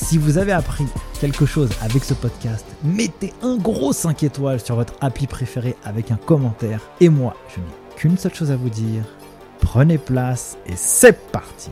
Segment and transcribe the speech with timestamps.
[0.00, 0.86] Si vous avez appris
[1.20, 6.10] quelque chose avec ce podcast, mettez un gros 5 étoiles sur votre appli préféré avec
[6.10, 6.80] un commentaire.
[7.00, 9.04] Et moi, je n'ai qu'une seule chose à vous dire.
[9.60, 11.70] Prenez place et c'est parti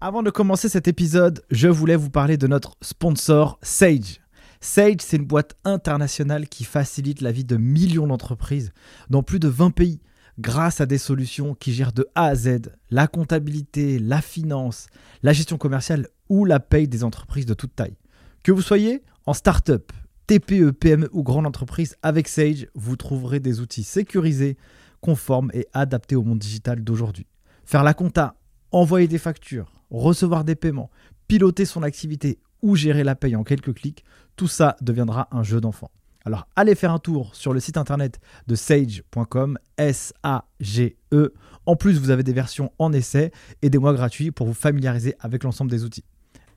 [0.00, 4.20] Avant de commencer cet épisode, je voulais vous parler de notre sponsor Sage.
[4.60, 8.72] Sage, c'est une boîte internationale qui facilite la vie de millions d'entreprises
[9.10, 10.00] dans plus de 20 pays
[10.38, 14.86] grâce à des solutions qui gèrent de A à Z la comptabilité, la finance,
[15.22, 17.96] la gestion commerciale ou la paye des entreprises de toute taille.
[18.42, 19.92] Que vous soyez en start-up,
[20.26, 24.56] TPE, PME ou grande entreprise, avec Sage, vous trouverez des outils sécurisés,
[25.00, 27.26] conformes et adaptés au monde digital d'aujourd'hui.
[27.64, 28.36] Faire la compta,
[28.72, 30.90] envoyer des factures, recevoir des paiements,
[31.28, 34.04] piloter son activité ou gérer la paye en quelques clics,
[34.36, 35.90] tout ça deviendra un jeu d'enfant.
[36.28, 41.32] Alors allez faire un tour sur le site internet de sage.com, S-A-G-E.
[41.64, 45.16] En plus, vous avez des versions en essai et des mois gratuits pour vous familiariser
[45.20, 46.04] avec l'ensemble des outils.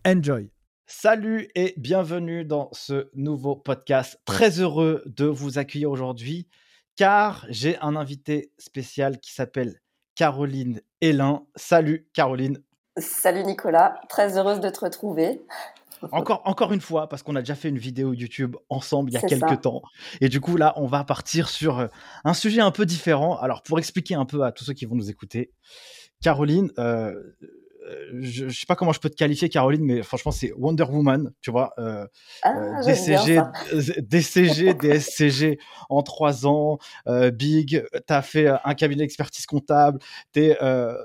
[0.06, 0.52] Enjoy
[0.88, 4.20] Salut et bienvenue dans ce nouveau podcast.
[4.26, 6.50] Très heureux de vous accueillir aujourd'hui
[6.98, 9.80] car j'ai un invité spécial qui s'appelle
[10.16, 11.46] Caroline Hélin.
[11.56, 12.58] Salut Caroline.
[12.98, 15.42] Salut Nicolas, très heureuse de te retrouver.
[16.12, 19.18] Encore, encore une fois, parce qu'on a déjà fait une vidéo YouTube ensemble il y
[19.18, 19.82] a quelques temps.
[20.20, 21.88] Et du coup, là, on va partir sur euh,
[22.24, 23.38] un sujet un peu différent.
[23.38, 25.52] Alors, pour expliquer un peu à tous ceux qui vont nous écouter,
[26.22, 27.14] Caroline, euh,
[27.88, 30.84] euh, je, ne sais pas comment je peux te qualifier, Caroline, mais franchement, c'est Wonder
[30.84, 31.74] Woman, tu vois.
[32.44, 33.42] ah, DCG,
[34.02, 35.60] DCG, DSCG
[35.90, 36.78] en trois ans,
[37.34, 40.00] Big, tu as fait un cabinet d'expertise comptable,
[40.34, 40.58] tu es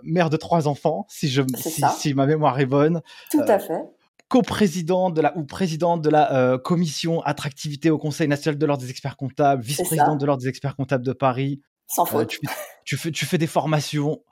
[0.02, 3.00] mère de trois enfants, si, je, si, si, ma mémoire est bonne.
[3.30, 3.84] Tout à fait
[4.28, 8.82] coprésidente de la ou présidente de la euh, commission attractivité au Conseil national de l'ordre
[8.82, 11.60] des experts comptables, vice-présidente de l'ordre des experts comptables de Paris.
[11.86, 12.38] Sans euh, faute.
[12.84, 14.22] tu, fais, tu fais des formations.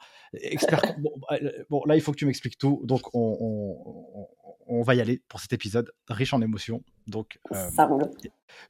[0.41, 2.81] Expert, bah, euh, bon, là, il faut que tu m'expliques tout.
[2.83, 4.27] Donc, on,
[4.66, 6.83] on, va y aller pour cet épisode riche en émotions.
[7.06, 7.38] Donc,
[7.77, 8.03] Ça roule.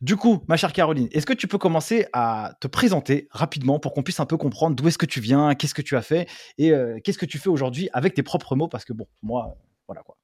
[0.03, 3.95] Du coup, ma chère Caroline, est-ce que tu peux commencer à te présenter rapidement pour
[3.95, 6.29] qu'on puisse un peu comprendre d'où est-ce que tu viens, qu'est-ce que tu as fait
[6.59, 8.69] et qu'est-ce que tu fais aujourd'hui avec tes propres mots?
[8.69, 10.19] Parce que, bon, moi, voilà quoi.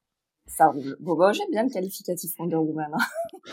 [0.47, 2.91] Ça Bon, bah, j'aime bien le qualificatif Wonder Woman.
[2.93, 3.51] Hein.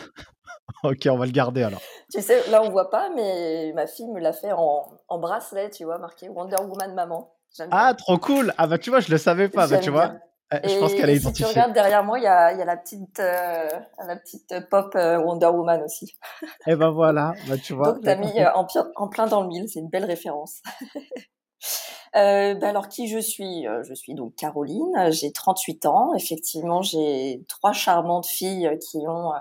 [0.83, 1.81] ok, on va le garder alors.
[2.11, 5.69] Tu sais, là on voit pas, mais ma fille me l'a fait en, en, bracelet,
[5.69, 7.33] tu vois, marqué Wonder Woman maman.
[7.71, 10.13] Ah, trop cool Ah bah tu vois, je le savais pas, bah, tu vois.
[10.51, 11.45] Eh, je pense qu'elle est identifiée.
[11.45, 13.69] Si tu regardes derrière moi, il y a, y a, la petite, euh,
[14.03, 16.17] la petite pop euh, Wonder Woman aussi.
[16.41, 17.93] Et eh ben voilà, bah, tu vois.
[17.93, 20.61] Donc t'as mis euh, en, en, plein dans le mille, c'est une belle référence.
[22.15, 23.67] Euh, bah alors qui je suis?
[23.67, 26.13] Euh, Je suis donc Caroline, j'ai 38 ans.
[26.15, 29.31] Effectivement, j'ai trois charmantes filles qui ont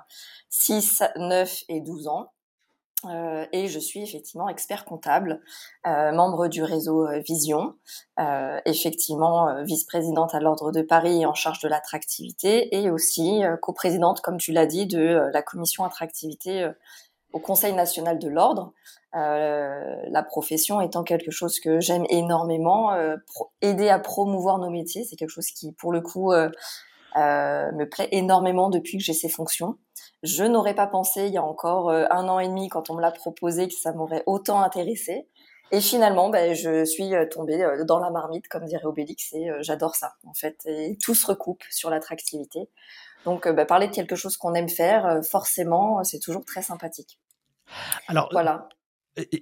[0.51, 2.31] 6, 9 et 12 ans.
[3.05, 5.41] Euh, et je suis effectivement expert comptable,
[5.87, 7.75] euh, membre du réseau euh, Vision,
[8.19, 14.37] euh, effectivement vice-présidente à l'ordre de Paris en charge de l'attractivité et aussi coprésidente, comme
[14.39, 16.69] tu l'as dit, de la commission attractivité
[17.33, 18.73] au Conseil national de l'ordre.
[19.15, 23.17] Euh, la profession étant quelque chose que j'aime énormément, euh,
[23.63, 26.51] aider à promouvoir nos métiers, c'est quelque chose qui, pour le coup, euh,
[27.15, 29.79] me plaît énormément depuis que j'ai ces fonctions.
[30.23, 33.01] Je n'aurais pas pensé il y a encore un an et demi, quand on me
[33.01, 35.29] l'a proposé, que ça m'aurait autant intéressé.
[35.71, 40.15] Et finalement, ben, je suis tombée dans la marmite, comme dirait Obélix, et j'adore ça,
[40.27, 40.57] en fait.
[40.67, 42.69] Et tout se recoupe sur l'attractivité.
[43.25, 47.19] Donc, ben, parler de quelque chose qu'on aime faire, forcément, c'est toujours très sympathique.
[48.09, 48.69] Alors, voilà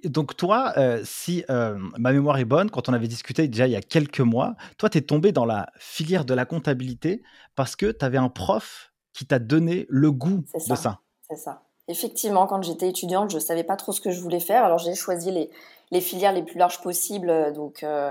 [0.05, 3.73] donc toi, euh, si euh, ma mémoire est bonne, quand on avait discuté déjà il
[3.73, 7.23] y a quelques mois, toi, tu es tombé dans la filière de la comptabilité
[7.55, 11.01] parce que tu avais un prof qui t'a donné le goût de ça.
[11.29, 11.63] C'est ça.
[11.89, 14.65] Effectivement, quand j'étais étudiante, je ne savais pas trop ce que je voulais faire.
[14.65, 15.51] Alors j'ai choisi les,
[15.91, 17.53] les, filières les plus larges possibles.
[17.53, 18.11] Donc euh,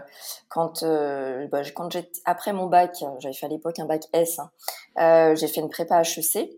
[0.50, 5.36] quand, bah, quand j'ai après mon bac, j'avais fait à l'époque un bac S, hein,
[5.36, 6.50] j'ai fait une prépa HEC.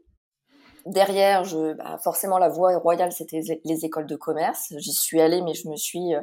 [0.88, 4.74] Derrière, je, bah, forcément, la voie royale, c'était les écoles de commerce.
[4.78, 6.22] J'y suis allée, mais je me suis euh,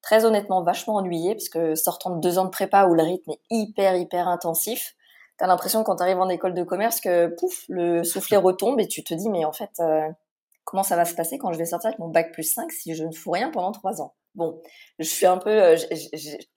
[0.00, 3.32] très honnêtement vachement ennuyée parce que sortant de deux ans de prépa où le rythme
[3.32, 4.94] est hyper hyper intensif,
[5.38, 9.02] t'as l'impression quand t'arrives en école de commerce que pouf le soufflet retombe et tu
[9.02, 10.08] te dis mais en fait euh,
[10.62, 12.94] comment ça va se passer quand je vais sortir avec mon bac plus 5 si
[12.94, 14.14] je ne fous rien pendant trois ans?
[14.36, 14.62] Bon,
[14.98, 15.76] je suis un peu euh,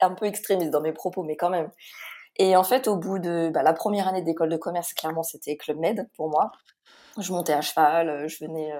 [0.00, 1.70] un peu extrémiste dans mes propos mais quand même.
[2.36, 5.56] Et en fait au bout de bah, la première année d'école de commerce clairement c'était
[5.56, 6.52] club med pour moi.
[7.18, 8.72] Je montais à cheval, euh, je venais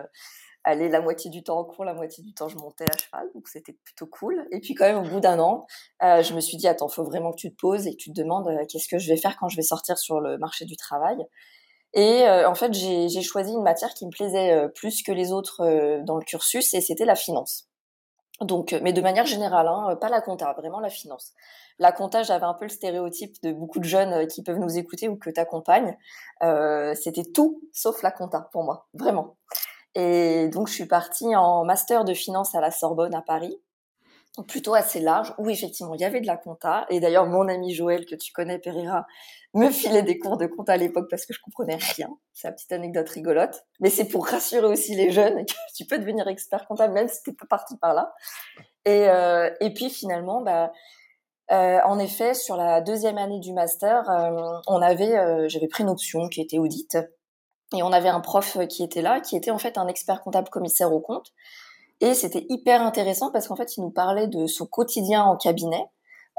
[0.64, 3.29] aller la moitié du temps en cours, la moitié du temps je montais à cheval,
[3.35, 4.47] donc c'était plutôt cool.
[4.52, 5.67] Et puis quand même au bout d'un an,
[6.02, 8.12] euh, je me suis dit attends, faut vraiment que tu te poses et que tu
[8.12, 10.64] te demandes euh, qu'est-ce que je vais faire quand je vais sortir sur le marché
[10.64, 11.17] du travail.
[11.94, 16.02] Et euh, en fait, j'ai choisi une matière qui me plaisait plus que les autres
[16.05, 17.69] dans le cursus, et c'était la finance.
[18.40, 21.34] Donc, mais de manière générale, hein, pas la compta, vraiment la finance.
[21.78, 25.08] La compta, j'avais un peu le stéréotype de beaucoup de jeunes qui peuvent nous écouter
[25.08, 25.96] ou que t'accompagnes.
[26.42, 29.37] Euh, c'était tout sauf la compta pour moi, vraiment.
[29.94, 33.60] Et donc, je suis partie en master de finance à la Sorbonne à Paris,
[34.46, 36.86] plutôt assez large, où effectivement il y avait de la compta.
[36.88, 39.06] Et d'ailleurs, mon ami Joël, que tu connais, Pereira,
[39.54, 42.08] me filait des cours de compta à l'époque parce que je comprenais rien.
[42.32, 43.64] C'est une petite anecdote rigolote.
[43.80, 47.22] Mais c'est pour rassurer aussi les jeunes que tu peux devenir expert comptable même si
[47.22, 48.12] t'es pas parti par là.
[48.84, 50.72] Et, euh, et puis finalement, bah,
[51.50, 55.90] euh, en effet, sur la deuxième année du master, euh, on avait, j'avais pris une
[55.90, 56.96] option qui était audit.
[57.76, 60.48] Et on avait un prof qui était là, qui était en fait un expert comptable
[60.48, 61.32] commissaire au compte.
[62.00, 65.85] Et c'était hyper intéressant parce qu'en fait, il nous parlait de son quotidien en cabinet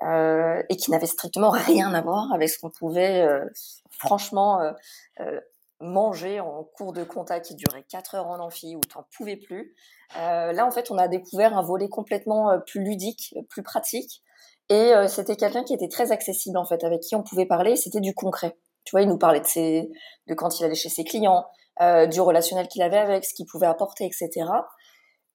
[0.04, 3.46] euh, et qui n'avait strictement rien à voir avec ce qu'on pouvait euh,
[3.92, 4.72] franchement euh,
[5.20, 5.40] euh,
[5.80, 9.76] manger en cours de compta qui durait 4 heures en amphi où t'en pouvais plus.
[10.16, 14.22] là, en fait, on a découvert un volet complètement plus ludique, plus pratique.
[14.70, 17.76] Et c'était quelqu'un qui était très accessible en fait, avec qui on pouvait parler.
[17.76, 18.56] C'était du concret.
[18.84, 19.92] Tu vois, il nous parlait de, ses,
[20.28, 21.46] de quand il allait chez ses clients,
[21.82, 24.30] euh, du relationnel qu'il avait avec, ce qu'il pouvait apporter, etc.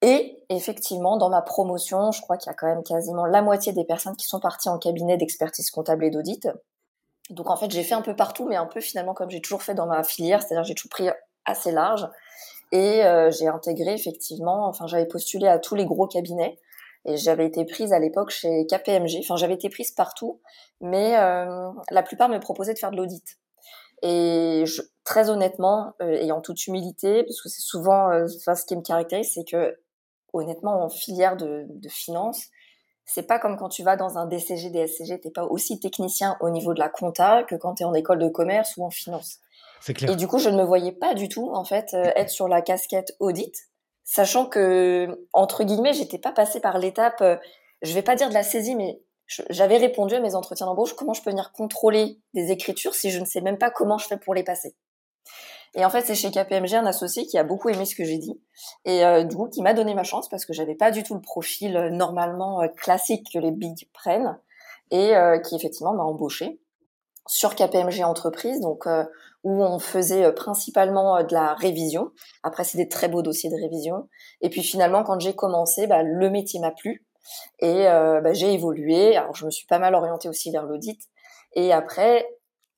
[0.03, 3.73] Et effectivement, dans ma promotion, je crois qu'il y a quand même quasiment la moitié
[3.73, 6.49] des personnes qui sont parties en cabinet d'expertise comptable et d'audit.
[7.31, 9.63] Donc en fait, j'ai fait un peu partout, mais un peu finalement comme j'ai toujours
[9.63, 11.09] fait dans ma filière, c'est-à-dire j'ai toujours pris
[11.45, 12.07] assez large.
[12.73, 16.59] Et euh, j'ai intégré effectivement, enfin j'avais postulé à tous les gros cabinets.
[17.07, 19.21] Et j'avais été prise à l'époque chez KPMG.
[19.21, 20.41] Enfin, j'avais été prise partout,
[20.81, 23.39] mais euh, la plupart me proposaient de faire de l'audit.
[24.03, 28.65] Et je, très honnêtement, euh, et en toute humilité, parce que c'est souvent euh, ce
[28.67, 29.79] qui me caractérise, c'est que
[30.33, 32.47] honnêtement, en filière de, de finance,
[33.05, 36.51] c'est pas comme quand tu vas dans un DCG, DSCG, t'es pas aussi technicien au
[36.51, 39.39] niveau de la compta que quand tu es en école de commerce ou en finance.
[39.81, 40.11] C'est clair.
[40.11, 42.49] Et du coup, je ne me voyais pas du tout en fait euh, être sur
[42.49, 43.55] la casquette audit
[44.07, 47.37] sachant que entre guillemets, j'étais pas passée par l'étape, euh,
[47.83, 49.03] je vais pas dire de la saisie, mais
[49.51, 53.19] j'avais répondu à mes entretiens d'embauche comment je peux venir contrôler des écritures si je
[53.19, 54.75] ne sais même pas comment je fais pour les passer.
[55.77, 58.19] Et en fait, c'est chez KPMG un associé qui a beaucoup aimé ce que j'ai
[58.19, 58.41] dit
[58.85, 61.15] et euh, du coup qui m'a donné ma chance parce que j'avais pas du tout
[61.15, 64.39] le profil euh, normalement classique que les big prennent
[64.91, 65.13] et
[65.45, 66.61] qui effectivement m'a embauché
[67.27, 69.05] sur KPMG Entreprise, donc euh,
[69.43, 72.13] où on faisait euh, principalement euh, de la révision.
[72.43, 74.09] Après, c'est des très beaux dossiers de révision.
[74.41, 77.05] Et puis finalement, quand j'ai commencé, bah, le métier m'a plu
[77.59, 79.17] et bah, j'ai évolué.
[79.17, 81.01] Alors, je me suis pas mal orientée aussi vers l'audit.
[81.55, 82.25] Et après,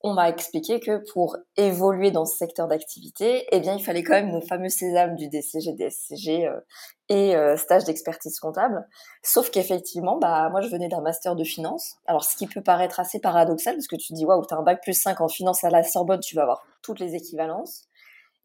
[0.03, 4.15] on m'a expliqué que pour évoluer dans ce secteur d'activité, eh bien, il fallait quand
[4.15, 6.61] même nos fameux sésames du DCG, DSCG euh,
[7.09, 8.87] et euh, stage d'expertise comptable.
[9.23, 11.97] Sauf qu'effectivement, bah, moi, je venais d'un master de finance.
[12.07, 14.63] Alors, ce qui peut paraître assez paradoxal, parce que tu te dis, waouh, t'as un
[14.63, 17.89] bac plus 5 en finance à la Sorbonne, tu vas avoir toutes les équivalences.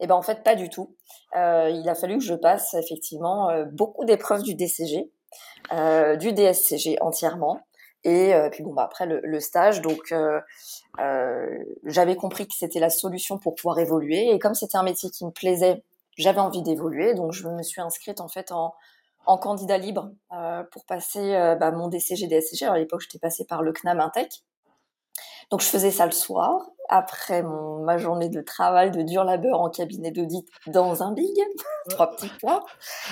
[0.00, 0.96] Eh ben, en fait, pas du tout.
[1.36, 5.12] Euh, il a fallu que je passe, effectivement, euh, beaucoup d'épreuves du DCG,
[5.72, 7.60] euh, du DSCG entièrement.
[8.04, 10.40] Et euh, puis bon, bah, après le, le stage, donc euh,
[11.84, 14.30] j'avais compris que c'était la solution pour pouvoir évoluer.
[14.30, 15.82] Et comme c'était un métier qui me plaisait,
[16.16, 18.74] j'avais envie d'évoluer, donc je me suis inscrite en fait en,
[19.26, 22.64] en candidat libre euh, pour passer euh, bah, mon DCG, DSCG.
[22.64, 24.42] Alors à l'époque, j'étais passée par le CNAM Intech.
[25.50, 29.60] Donc je faisais ça le soir après mon, ma journée de travail de dur labeur
[29.60, 31.34] en cabinet d'audit dans un big,
[31.88, 32.62] trois petits points.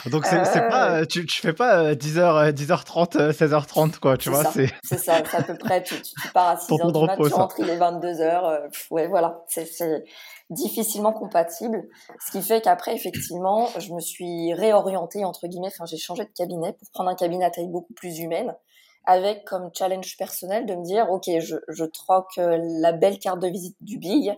[0.07, 0.69] Donc c'est euh...
[0.69, 4.45] pas, tu, tu fais pas 10h, 10h30, 16h30 quoi, tu vois.
[4.45, 7.57] C'est ça, c'est à peu près, tu, tu, pars à 6h du matin, tu rentres,
[7.59, 10.05] il est 22h, euh, ouais voilà, c'est
[10.51, 11.83] difficilement compatible.
[12.27, 16.33] Ce qui fait qu'après, effectivement, je me suis réorientée, entre guillemets, enfin j'ai changé de
[16.37, 18.55] cabinet pour prendre un cabinet à taille beaucoup plus humaine
[19.05, 23.41] avec comme challenge personnel de me dire, OK, je, je troque euh, la belle carte
[23.41, 24.33] de visite du Big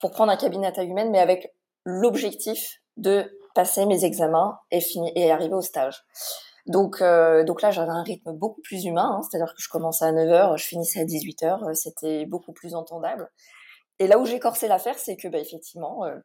[0.00, 1.54] pour prendre un cabinet à taille humaine, mais avec
[1.84, 6.04] l'objectif de passer mes examens et, finir, et arriver au stage.
[6.66, 10.04] Donc, euh, donc là, j'avais un rythme beaucoup plus humain, hein, c'est-à-dire que je commençais
[10.04, 13.30] à 9h, je finissais à 18h, euh, c'était beaucoup plus entendable.
[13.98, 16.16] Et là où j'ai corsé l'affaire, c'est que, bah, effectivement, euh,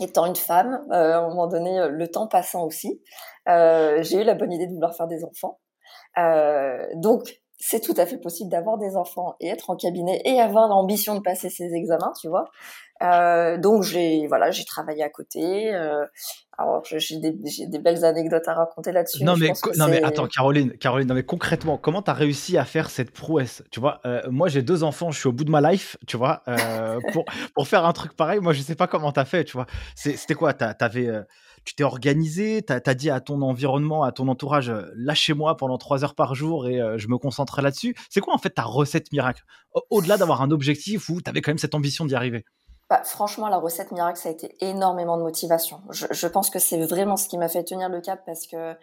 [0.00, 3.02] étant une femme, euh, à un moment donné, le temps passant aussi,
[3.46, 5.58] j'ai eu la bonne idée de vouloir faire des enfants.
[6.96, 10.66] Donc, c'est tout à fait possible d'avoir des enfants et être en cabinet et avoir
[10.66, 12.46] l'ambition de passer ses examens, tu vois.
[13.02, 15.72] Euh, donc j'ai voilà, j'ai travaillé à côté.
[15.72, 16.04] Euh,
[16.58, 19.24] alors j'ai des, des, belles anecdotes à raconter là-dessus.
[19.24, 22.90] Non mais non mais attends Caroline, Caroline, non mais concrètement, comment t'as réussi à faire
[22.90, 25.60] cette prouesse Tu vois, euh, moi j'ai deux enfants, je suis au bout de ma
[25.60, 26.42] life, tu vois.
[26.48, 29.52] Euh, pour pour faire un truc pareil, moi je sais pas comment t'as fait, tu
[29.52, 29.66] vois.
[29.94, 30.52] C'était quoi?
[30.52, 31.22] T'avais euh,
[31.64, 35.78] tu t'es organisé, tu as, dit à ton environnement, à ton entourage, euh, lâchez-moi pendant
[35.78, 37.94] trois heures par jour et je me concentre là-dessus.
[38.10, 39.42] C'est quoi en fait ta recette miracle?
[39.90, 42.44] Au-delà d'avoir un objectif où tu avais quand même cette ambition d'y arriver?
[42.92, 45.80] Bah, franchement, la recette miracle, ça a été énormément de motivation.
[45.90, 48.76] Je, pense que c'est vraiment ce qui m'a fait tenir le cap parce que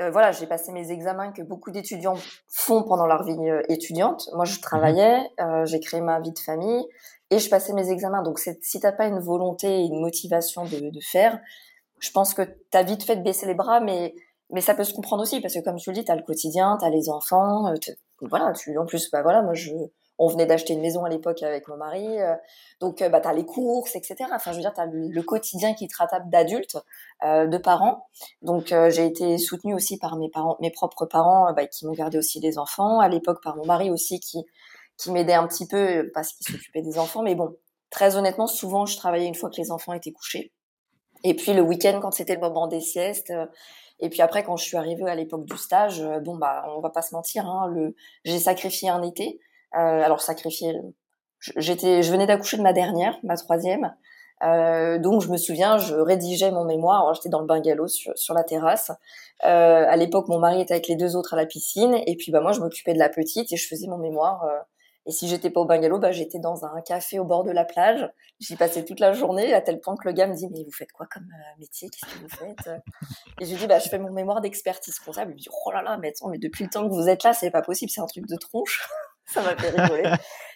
[0.00, 2.16] euh, voilà, j'ai passé mes examens que beaucoup d'étudiants
[2.48, 4.30] font pendant leur vie euh, étudiante.
[4.34, 5.44] Moi, je travaillais, mhm.
[5.44, 6.84] euh, j'ai créé ma vie de famille
[7.30, 8.22] et je passais mes examens.
[8.22, 11.40] Donc, si t'as pas une volonté et une motivation de, de faire,
[12.02, 14.14] je pense que t'as vite fait de baisser les bras, mais
[14.50, 16.76] mais ça peut se comprendre aussi parce que comme tu le dis, t'as le quotidien,
[16.78, 17.72] t'as les enfants,
[18.20, 18.52] voilà.
[18.52, 19.72] Tu en plus, bah voilà, moi je
[20.18, 22.34] on venait d'acheter une maison à l'époque avec mon mari, euh,
[22.80, 24.16] donc euh, bah t'as les courses, etc.
[24.32, 26.76] Enfin, je veux dire, t'as le, le quotidien qui te rattrape d'adultes,
[27.24, 28.06] euh, de parents.
[28.42, 32.18] Donc j'ai été soutenue aussi par mes parents, mes propres parents, bah, qui m'ont gardé
[32.18, 33.00] aussi des enfants.
[33.00, 34.44] À l'époque, par mon mari aussi, qui
[34.98, 37.22] qui m'aidait un petit peu parce qu'il s'occupait des enfants.
[37.22, 37.56] Mais bon,
[37.90, 40.52] très honnêtement, souvent je travaillais une fois que les enfants étaient couchés.
[41.24, 43.32] Et puis le week-end, quand c'était le moment des siestes,
[44.00, 46.90] et puis après, quand je suis arrivée à l'époque du stage, bon bah, on va
[46.90, 49.38] pas se mentir, hein, le, j'ai sacrifié un été.
[49.74, 50.74] Euh, alors sacrifier,
[51.56, 53.94] j'étais, je venais d'accoucher de ma dernière, ma troisième.
[54.42, 57.14] Euh, donc je me souviens, je rédigeais mon mémoire.
[57.14, 58.90] J'étais dans le bungalow sur, sur la terrasse.
[59.44, 62.32] Euh, à l'époque, mon mari était avec les deux autres à la piscine, et puis
[62.32, 64.44] bah moi je m'occupais de la petite et je faisais mon mémoire.
[65.06, 67.50] Euh, et si j'étais pas au bungalow, bah j'étais dans un café au bord de
[67.50, 68.08] la plage.
[68.40, 70.72] J'y passais toute la journée à tel point que le gars me dit mais vous
[70.72, 71.88] faites quoi comme euh, métier?
[71.90, 72.70] Qu'est-ce que vous faites?
[73.40, 75.32] Et je lui dis bah je fais mon mémoire d'expertise comptable.
[75.32, 77.24] Il me dit oh là là mais attends mais depuis le temps que vous êtes
[77.24, 78.88] là c'est pas possible c'est un truc de tronche
[79.26, 80.10] ça m'a fait rigoler.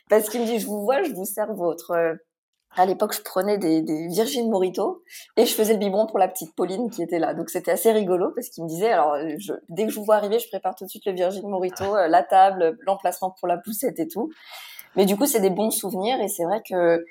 [0.09, 2.17] Parce qu'il me dit, je vous vois, je vous sers votre...
[2.77, 5.03] À l'époque, je prenais des, des Virgin Morito
[5.37, 7.33] et je faisais le biberon pour la petite Pauline qui était là.
[7.33, 10.17] Donc c'était assez rigolo parce qu'il me disait, alors je, dès que je vous vois
[10.17, 13.57] arriver, je prépare tout de suite le Virgin Morito, euh, la table, l'emplacement pour la
[13.57, 14.31] poussette et tout.
[14.95, 17.05] Mais du coup, c'est des bons souvenirs et c'est vrai que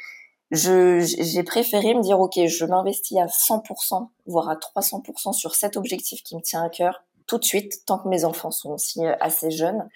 [0.52, 5.78] je j'ai préféré me dire, ok, je m'investis à 100%, voire à 300% sur cet
[5.78, 9.06] objectif qui me tient à cœur tout de suite, tant que mes enfants sont aussi
[9.06, 9.90] euh, assez jeunes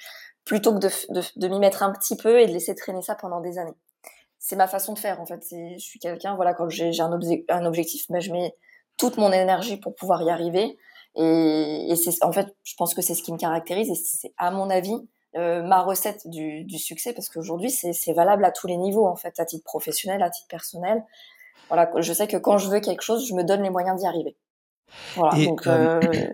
[0.45, 3.13] plutôt que de, de, de m'y mettre un petit peu et de laisser traîner ça
[3.13, 3.75] pendant des années.
[4.39, 5.45] C'est ma façon de faire en fait.
[5.51, 7.11] Je suis quelqu'un, voilà, quand j'ai un,
[7.49, 8.55] un, objectif, ben, je mets
[8.97, 10.77] toute mon énergie pour pouvoir y arriver.
[11.15, 14.33] Et, et c'est en fait, je pense que c'est ce qui me caractérise et c'est
[14.37, 14.95] à mon avis
[15.35, 19.15] euh, ma recette du, du succès parce qu'aujourd'hui c'est valable à tous les niveaux en
[19.15, 21.03] fait, à titre professionnel, à titre personnel.
[21.67, 24.07] Voilà, je sais que quand je veux quelque chose, je me donne les moyens d'y
[24.07, 24.35] arriver.
[25.15, 26.33] Voilà, donc euh, euh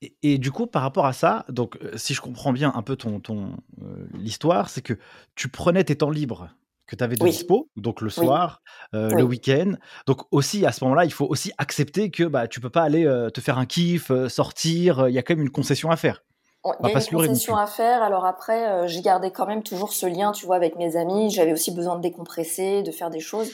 [0.22, 3.20] et, du coup, par rapport à ça, donc si je comprends bien un peu ton,
[3.20, 4.94] ton euh, l'histoire, c'est que
[5.34, 6.48] tu prenais tes temps libres
[6.90, 8.62] que tu avais de dispo, donc le soir,
[8.94, 9.74] euh, le week-end.
[10.06, 13.04] Donc aussi à ce moment-là, il faut aussi accepter que bah tu peux pas aller
[13.32, 15.08] te faire un kiff, sortir.
[15.08, 16.22] Il y a quand même une concession à faire.
[16.64, 18.02] Il y a une concession à faire.
[18.02, 21.30] Alors après, j'ai gardé quand même toujours ce lien, tu vois, avec mes amis.
[21.30, 23.52] J'avais aussi besoin de décompresser, de faire des choses.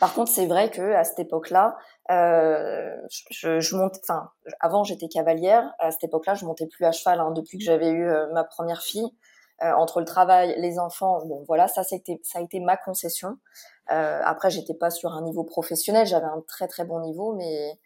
[0.00, 1.76] Par contre, c'est vrai que à cette époque-là,
[2.10, 2.96] euh,
[3.30, 3.96] je, je monte.
[4.02, 5.72] Enfin, avant j'étais cavalière.
[5.78, 7.20] À cette époque-là, je montais plus à cheval.
[7.20, 9.08] Hein, depuis que j'avais eu euh, ma première fille, euh,
[9.60, 13.38] entre le travail, les enfants, bon voilà, ça c'était, ça a été ma concession.
[13.90, 16.06] Euh, après, j'étais pas sur un niveau professionnel.
[16.06, 17.78] J'avais un très très bon niveau, mais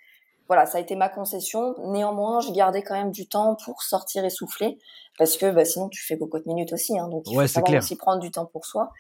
[0.47, 1.75] voilà, ça a été ma concession.
[1.87, 4.79] Néanmoins, je gardais quand même du temps pour sortir et souffler,
[5.19, 6.99] parce que bah, sinon tu fais beaucoup de minutes aussi.
[6.99, 8.91] Hein, donc il faut savoir aussi prendre du temps pour soi.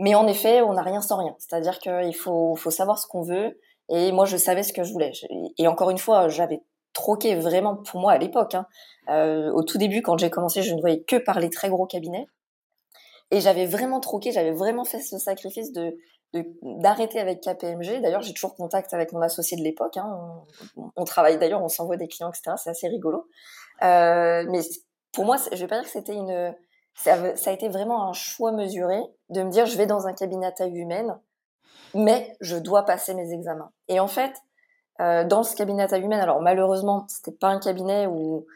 [0.00, 1.34] Mais en effet, on n'a rien sans rien.
[1.38, 3.58] C'est-à-dire qu'il faut, faut savoir ce qu'on veut.
[3.90, 5.12] Et moi, je savais ce que je voulais.
[5.56, 8.54] Et encore une fois, j'avais troqué vraiment pour moi à l'époque.
[8.54, 8.66] Hein.
[9.08, 11.86] Euh, au tout début, quand j'ai commencé, je ne voyais que par les très gros
[11.86, 12.26] cabinets.
[13.30, 15.96] Et j'avais vraiment troqué, j'avais vraiment fait ce sacrifice de
[16.62, 18.02] d'arrêter avec KPMG.
[18.02, 19.96] D'ailleurs, j'ai toujours contact avec mon associé de l'époque.
[19.96, 20.44] Hein.
[20.96, 22.54] On, travaille d'ailleurs, on s'envoie des clients, etc.
[22.62, 23.26] C'est assez rigolo.
[23.82, 24.60] Euh, mais
[25.12, 26.54] pour moi, je vais pas dire que c'était une
[26.98, 30.46] ça, a été vraiment un choix mesuré de me dire je vais dans un cabinet
[30.46, 31.18] à taille humaine,
[31.94, 33.70] mais je dois passer mes examens.
[33.86, 34.32] Et en fait,
[35.00, 38.46] euh, dans ce cabinet à taille humaine, alors malheureusement, c'était pas un cabinet où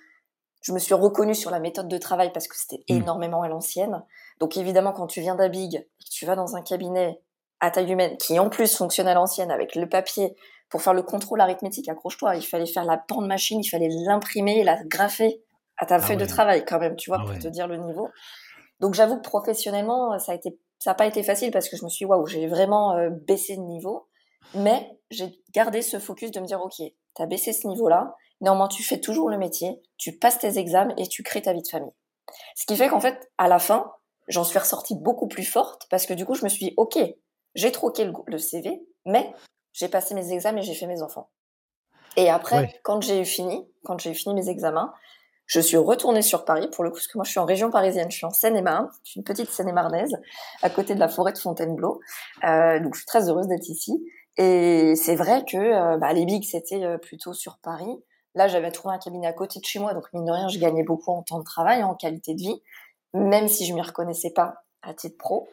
[0.62, 2.99] je me suis reconnue sur la méthode de travail parce que c'était mmh.
[2.99, 4.04] énormément à l'ancienne.
[4.38, 7.20] Donc évidemment, quand tu viens d'Abig tu vas dans un cabinet
[7.61, 10.37] à taille humaine qui en plus fonctionne à l'ancienne avec le papier
[10.68, 14.62] pour faire le contrôle arithmétique, accroche-toi, il fallait faire la bande machine, il fallait l'imprimer,
[14.62, 15.42] la graffer
[15.78, 17.76] à ta ah feuille de travail quand même, tu vois, ah pour te dire le
[17.76, 18.08] niveau.
[18.80, 21.84] Donc j'avoue que professionnellement, ça a été, ça n'a pas été facile parce que je
[21.84, 24.08] me suis waouh, j'ai vraiment euh, baissé de niveau,
[24.54, 26.83] mais j'ai gardé ce focus de me dire ok,
[27.14, 31.07] t'as baissé ce niveau-là, Néanmoins, tu fais toujours le métier, tu passes tes examens et
[31.07, 31.92] tu crées ta vie de famille.
[32.57, 33.92] Ce qui fait qu'en fait, à la fin,
[34.26, 36.99] j'en suis ressortie beaucoup plus forte parce que du coup, je me suis dit, OK,
[37.54, 39.33] j'ai troqué le, CV, mais
[39.73, 41.31] j'ai passé mes examens et j'ai fait mes enfants.
[42.16, 44.92] Et après, quand j'ai eu fini, quand j'ai fini mes examens,
[45.47, 47.71] je suis retournée sur Paris pour le coup, parce que moi je suis en région
[47.71, 50.16] parisienne, je suis en Seine-et-Marne, je suis une petite Seine-et-Marnaise,
[50.62, 52.00] à côté de la forêt de Fontainebleau.
[52.45, 53.92] Euh, donc je suis très heureuse d'être ici.
[54.36, 58.02] Et c'est vrai que euh, bah, les bigs c'était euh, plutôt sur Paris.
[58.34, 60.58] Là, j'avais trouvé un cabinet à côté de chez moi, donc mine de rien, je
[60.58, 62.62] gagnais beaucoup en temps de travail, en qualité de vie,
[63.12, 65.48] même si je m'y reconnaissais pas à titre pro.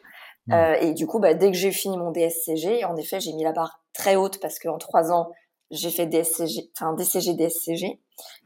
[0.46, 0.52] Mmh.
[0.54, 3.44] Euh, et du coup, bah, dès que j'ai fini mon DSCG, en effet, j'ai mis
[3.44, 5.30] la barre très haute parce qu'en trois ans,
[5.70, 8.00] j'ai fait DSCG, enfin DCG, DSCG,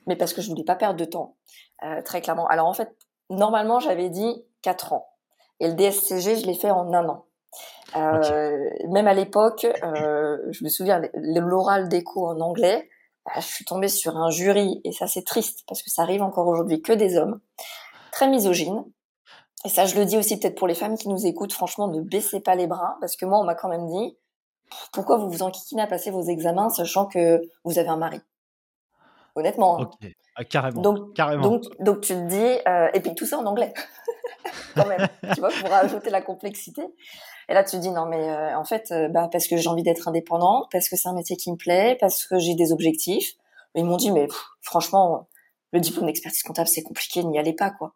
[0.06, 1.36] mais parce que je voulais pas perdre de temps,
[1.84, 2.46] euh, très clairement.
[2.48, 2.90] Alors en fait,
[3.30, 5.06] normalement, j'avais dit quatre ans,
[5.60, 7.24] et le DSCG, je l'ai fait en un an.
[7.96, 12.88] Euh, Même à l'époque, euh, je me souviens, l'oral d'écho en anglais,
[13.24, 16.22] bah, je suis tombée sur un jury, et ça c'est triste, parce que ça arrive
[16.22, 17.40] encore aujourd'hui que des hommes,
[18.12, 18.84] très misogynes.
[19.64, 22.00] Et ça, je le dis aussi peut-être pour les femmes qui nous écoutent, franchement, ne
[22.00, 24.18] baissez pas les bras, parce que moi, on m'a quand même dit,
[24.92, 28.20] pourquoi vous vous enquiquinez à passer vos examens, sachant que vous avez un mari?
[29.34, 29.80] Honnêtement.
[29.80, 29.90] Hein.
[30.02, 30.82] Ok, ah, carrément.
[30.82, 31.42] Donc, carrément.
[31.42, 33.72] Donc, donc, tu te dis, euh, et puis tout ça en anglais,
[34.74, 36.82] quand même, tu vois, pour rajouter la complexité.
[37.48, 39.68] Et là, tu te dis, non, mais euh, en fait, euh, bah, parce que j'ai
[39.68, 42.72] envie d'être indépendante, parce que c'est un métier qui me plaît, parce que j'ai des
[42.72, 43.34] objectifs.
[43.74, 44.28] ils m'ont dit, mais
[44.62, 45.28] franchement,
[45.72, 47.94] le diplôme d'expertise comptable, c'est compliqué, n'y allez pas, quoi.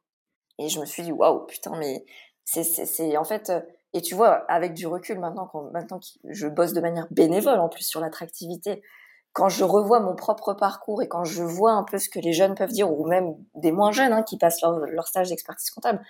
[0.59, 2.05] Et je me suis dit, waouh, putain, mais
[2.45, 3.61] c'est, en fait, euh,
[3.95, 7.59] et tu vois, avec du recul maintenant, quand, maintenant que je bosse de manière bénévole
[7.59, 8.83] en plus sur l'attractivité,
[9.39, 12.33] quand je revois mon propre parcours et quand je vois un peu ce que les
[12.33, 16.05] jeunes peuvent dire, ou même des moins jeunes hein, qui passent leur, stage d'expertise comptable,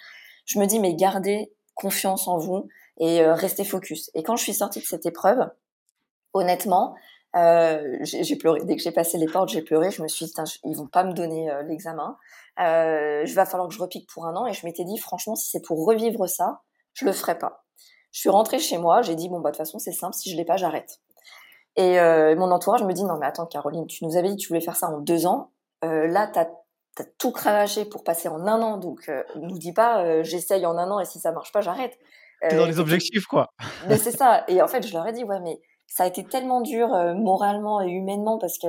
[0.47, 2.69] je me dis, mais gardez confiance en vous,
[2.99, 4.11] et euh, rester focus.
[4.15, 5.47] Et quand je suis sortie de cette épreuve,
[6.33, 6.95] honnêtement,
[7.37, 8.61] euh, j'ai pleuré.
[8.65, 9.91] Dès que j'ai passé les portes, j'ai pleuré.
[9.91, 10.33] Je me suis dit,
[10.65, 12.17] ils vont pas me donner euh, l'examen.
[12.57, 14.47] Je va falloir que je repique pour un an.
[14.47, 16.63] Et je m'étais dit, franchement, si c'est pour revivre ça,
[16.95, 17.67] je le ferai pas.
[18.11, 19.03] Je suis rentrée chez moi.
[19.03, 20.15] J'ai dit, bon, bah, de toute façon, c'est simple.
[20.15, 20.99] Si je l'ai pas, j'arrête.
[21.79, 24.43] Et euh, mon entourage me dit, non, mais attends, Caroline, tu nous avais dit que
[24.43, 25.53] tu voulais faire ça en deux ans.
[25.85, 26.49] Euh, là, t'as
[26.99, 28.77] as tout cravaché pour passer en un an.
[28.77, 31.97] Donc, nous dis pas, j'essaye en un an et si ça marche pas, j'arrête.
[32.41, 33.53] T'es dans les objectifs, quoi.
[33.89, 34.45] mais c'est ça.
[34.49, 37.15] Et en fait, je leur ai dit, ouais, mais ça a été tellement dur euh,
[37.15, 38.69] moralement et humainement parce que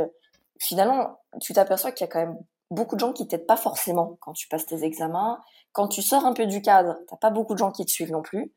[0.60, 2.38] finalement, tu t'aperçois qu'il y a quand même
[2.72, 5.40] beaucoup de gens qui t'aident pas forcément quand tu passes tes examens.
[5.74, 8.12] Quand tu sors un peu du cadre, t'as pas beaucoup de gens qui te suivent
[8.12, 8.52] non plus.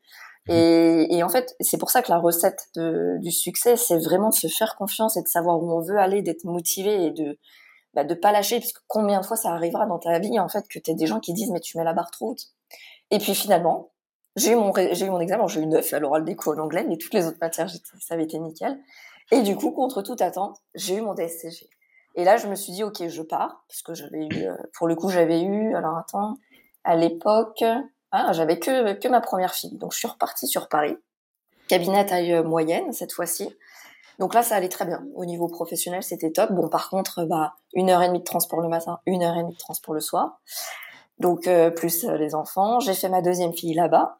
[0.49, 4.29] Et, et en fait, c'est pour ça que la recette de, du succès, c'est vraiment
[4.29, 7.37] de se faire confiance et de savoir où on veut aller, d'être motivé et de
[7.93, 8.59] bah, de pas lâcher.
[8.59, 11.07] Parce que combien de fois ça arrivera dans ta vie en fait que t'aies des
[11.07, 12.47] gens qui disent mais tu mets la barre trop haute.
[13.11, 13.91] Et puis finalement,
[14.35, 16.85] j'ai eu mon, j'ai eu mon examen, j'ai eu 9 à l'oral d'éco en anglais,
[16.87, 18.79] mais toutes les autres matières, ça avait été nickel.
[19.31, 21.69] Et du coup, contre toute attente, j'ai eu mon DSCG.
[22.15, 24.87] Et là, je me suis dit, ok, je pars, parce que j'avais eu, euh, pour
[24.87, 26.37] le coup, j'avais eu, alors attends,
[26.83, 27.63] à l'époque,
[28.13, 29.77] ah, j'avais que, que ma première fille.
[29.77, 30.95] Donc, je suis repartie sur Paris.
[31.67, 33.49] Cabinet à taille euh, moyenne, cette fois-ci.
[34.19, 35.03] Donc là, ça allait très bien.
[35.15, 36.51] Au niveau professionnel, c'était top.
[36.51, 39.41] Bon, par contre, bah, une heure et demie de transport le matin, une heure et
[39.41, 40.39] demie de transport le soir.
[41.19, 42.79] Donc, euh, plus les enfants.
[42.79, 44.19] J'ai fait ma deuxième fille là-bas.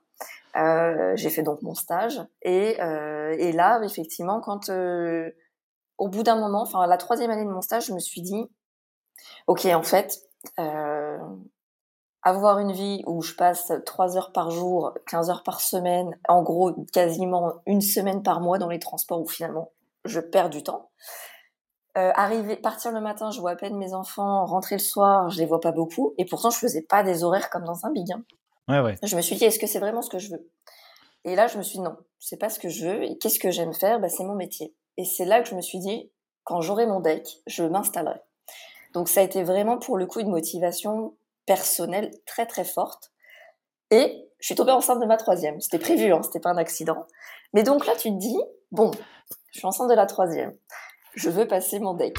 [0.56, 5.32] Euh, j'ai fait donc mon stage et, euh, et là, effectivement, quand euh,
[5.97, 8.45] au bout d'un moment, enfin la troisième année de mon stage, je me suis dit,
[9.47, 10.19] ok, en fait,
[10.60, 11.17] euh,
[12.23, 16.41] avoir une vie où je passe trois heures par jour, 15 heures par semaine, en
[16.41, 19.71] gros quasiment une semaine par mois dans les transports où finalement
[20.05, 20.89] je perds du temps.
[21.97, 25.38] Euh, arriver, partir le matin, je vois à peine mes enfants, rentrer le soir, je
[25.38, 28.12] les vois pas beaucoup, et pourtant je faisais pas des horaires comme dans un big.
[28.12, 28.23] Hein.
[29.03, 30.49] Je me suis dit, est-ce que c'est vraiment ce que je veux?
[31.25, 33.03] Et là, je me suis dit, non, c'est pas ce que je veux.
[33.03, 33.99] Et qu'est-ce que j'aime faire?
[33.99, 34.73] Bah, C'est mon métier.
[34.97, 36.09] Et c'est là que je me suis dit,
[36.43, 38.19] quand j'aurai mon deck, je m'installerai.
[38.93, 43.12] Donc ça a été vraiment pour le coup une motivation personnelle très très forte.
[43.91, 45.62] Et je suis tombée enceinte de ma troisième.
[45.62, 47.06] C'était prévu, hein, c'était pas un accident.
[47.53, 48.39] Mais donc là, tu te dis,
[48.71, 48.91] bon,
[49.51, 50.53] je suis enceinte de la troisième.
[51.13, 52.17] Je veux passer mon deck.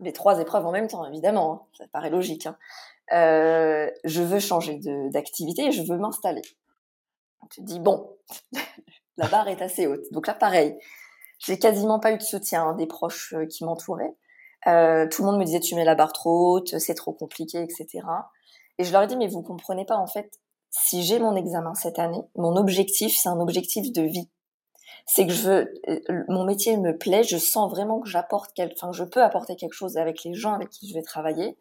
[0.00, 1.52] Les trois épreuves en même temps, évidemment.
[1.52, 1.66] Hein.
[1.76, 2.46] Ça paraît logique.
[2.46, 2.56] Hein.
[3.12, 4.78] Euh, je veux changer
[5.10, 6.42] d'activité je veux m'installer.
[7.50, 8.16] Tu te dis, bon,
[9.16, 10.04] la barre est assez haute.
[10.12, 10.78] Donc là, pareil,
[11.38, 14.14] j'ai quasiment pas eu de soutien des proches euh, qui m'entouraient.
[14.66, 17.62] Euh, tout le monde me disait, tu mets la barre trop haute, c'est trop compliqué,
[17.62, 18.04] etc.
[18.78, 20.38] Et je leur ai dit, mais vous comprenez pas, en fait,
[20.70, 24.28] si j'ai mon examen cette année, mon objectif, c'est un objectif de vie.
[25.06, 28.92] C'est que je veux, euh, mon métier me plaît, je sens vraiment que j'apporte, enfin,
[28.92, 31.56] je peux apporter quelque chose avec les gens avec qui je vais travailler.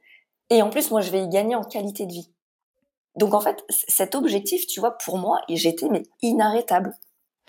[0.49, 2.29] Et en plus, moi, je vais y gagner en qualité de vie.
[3.15, 6.93] Donc en fait, cet objectif, tu vois, pour moi, j'étais mais inarrêtable.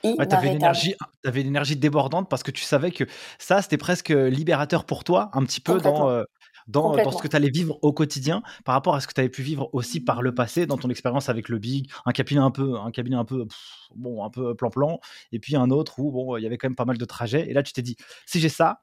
[0.04, 3.04] Ouais, tu avais une énergie débordante parce que tu savais que
[3.38, 6.22] ça, c'était presque libérateur pour toi, un petit peu dans, euh,
[6.68, 9.20] dans, dans ce que tu allais vivre au quotidien par rapport à ce que tu
[9.20, 12.40] avais pu vivre aussi par le passé dans ton expérience avec le Big, un cabinet
[12.40, 13.46] un peu, un cabinet un peu,
[13.94, 15.00] bon, un peu plan-plan,
[15.32, 17.48] et puis un autre où bon, il y avait quand même pas mal de trajets.
[17.48, 18.82] Et là, tu t'es dit, si j'ai ça,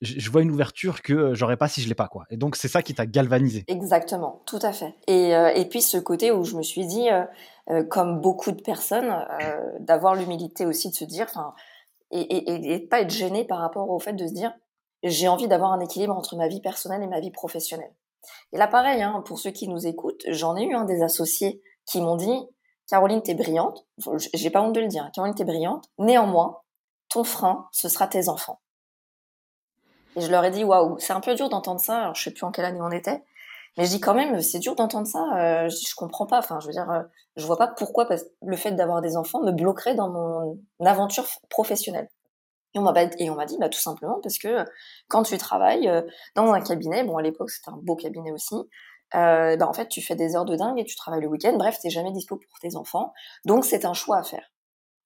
[0.00, 2.24] je vois une ouverture que j'aurais pas si je l'ai pas quoi.
[2.30, 3.64] Et donc c'est ça qui t'a galvanisé.
[3.66, 4.94] Exactement, tout à fait.
[5.06, 7.24] Et, euh, et, puis ce côté où je me suis dit, euh,
[7.70, 9.12] euh, comme beaucoup de personnes,
[9.80, 11.52] d'avoir l'humilité aussi de se dire, enfin,
[12.10, 14.52] et, et, et, pas être gêné par rapport au fait de se dire,
[15.02, 17.94] j'ai envie d'avoir un équilibre entre ma vie personnelle et ma vie professionnelle.
[18.52, 21.62] Et là pareil, hein, pour ceux qui nous écoutent, j'en ai eu un des associés
[21.86, 22.46] qui m'ont dit,
[22.88, 23.86] Caroline, t'es brillante,
[24.34, 26.60] j'ai pas honte de le dire, Caroline, t'es brillante, néanmoins,
[27.08, 28.60] ton frein, ce sera tes enfants.
[30.16, 32.00] Et je leur ai dit, waouh, c'est un peu dur d'entendre ça.
[32.00, 33.22] Alors, je sais plus en quelle année on était.
[33.76, 35.22] Mais je dis quand même, c'est dur d'entendre ça.
[35.36, 36.38] Euh, je, comprends pas.
[36.38, 37.02] Enfin, je veux dire, euh,
[37.36, 38.08] je vois pas pourquoi
[38.42, 42.08] le fait d'avoir des enfants me bloquerait dans mon aventure professionnelle.
[42.74, 44.64] Et on m'a et on m'a dit, bah tout simplement parce que
[45.08, 46.02] quand tu travailles euh,
[46.34, 48.56] dans un cabinet, bon à l'époque c'était un beau cabinet aussi,
[49.14, 51.56] euh, bah en fait tu fais des heures de dingue et tu travailles le week-end.
[51.56, 53.12] Bref, t'es jamais dispo pour tes enfants.
[53.44, 54.52] Donc c'est un choix à faire.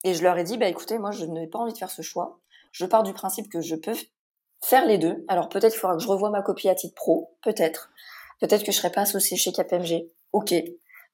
[0.05, 2.03] Et je leur ai dit, bah écoutez, moi je n'ai pas envie de faire ce
[2.03, 2.41] choix.
[2.73, 3.95] Je pars du principe que je peux
[4.61, 5.25] faire les deux.
[5.29, 7.91] Alors peut-être qu'il faudra que je revoie ma copie à titre pro, peut-être.
[8.41, 10.09] Peut-être que je serai pas associée chez KPMG.
[10.33, 10.53] Ok.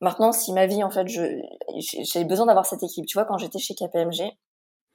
[0.01, 1.43] Maintenant, si ma vie, en fait, je
[1.79, 3.05] j'ai besoin d'avoir cette équipe.
[3.05, 4.33] Tu vois, quand j'étais chez KPMG,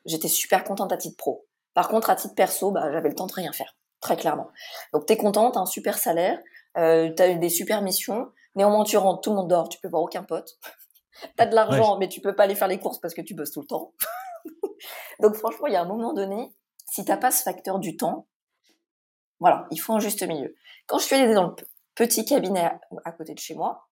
[0.05, 1.45] j'étais super contente à titre pro.
[1.73, 4.49] Par contre, à titre perso, bah, j'avais le temps de rien faire, très clairement.
[4.93, 6.39] Donc t'es contente, un super salaire,
[6.77, 8.31] euh, t'as eu des super missions.
[8.55, 10.59] Néanmoins, tu rentres, tout le monde dort, tu peux voir aucun pote.
[11.37, 13.51] t'as de l'argent, mais tu peux pas aller faire les courses parce que tu bosses
[13.51, 13.93] tout le temps.
[15.19, 16.53] Donc franchement, il y a un moment donné,
[16.85, 18.27] si t'as pas ce facteur du temps,
[19.39, 20.55] voilà, il faut un juste milieu.
[20.87, 21.55] Quand je suis allée dans le
[21.95, 22.71] petit cabinet
[23.03, 23.87] à, côté de chez moi,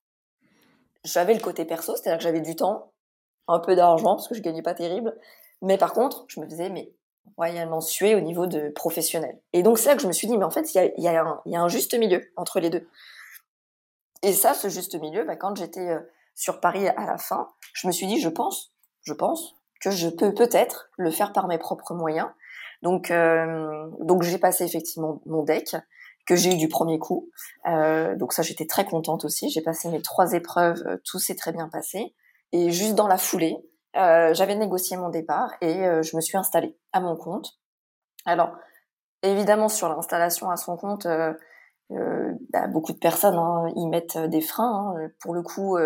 [1.04, 2.94] j'avais le côté perso, c'est-à-dire que j'avais du temps,
[3.48, 5.18] un peu d'argent parce que je gagnais pas terrible,
[5.62, 6.92] mais par contre, je me faisais mais
[7.38, 9.40] royalement suer au niveau de professionnel.
[9.54, 10.86] Et donc c'est là que je me suis dit mais en fait il y a,
[10.98, 12.88] y, a y a, un juste milieu entre les deux.
[14.24, 16.00] Et ça, ce juste milieu, bah, quand j'étais euh,
[16.36, 20.10] sur Paris à la fin, je me suis dit je pense, je pense que je
[20.10, 22.30] peux peut-être le faire par mes propres moyens
[22.82, 25.76] donc, euh, donc j'ai passé effectivement mon deck
[26.26, 27.30] que j'ai eu du premier coup.
[27.68, 29.50] Euh, donc ça, j'étais très contente aussi.
[29.50, 32.14] J'ai passé mes trois épreuves, euh, tout s'est très bien passé.
[32.52, 33.58] Et juste dans la foulée,
[33.96, 37.60] euh, j'avais négocié mon départ et euh, je me suis installée à mon compte.
[38.26, 38.52] Alors,
[39.24, 41.34] évidemment, sur l'installation à son compte, euh,
[41.90, 44.96] bah, beaucoup de personnes hein, y mettent des freins.
[44.96, 45.10] Hein.
[45.20, 45.78] Pour le coup,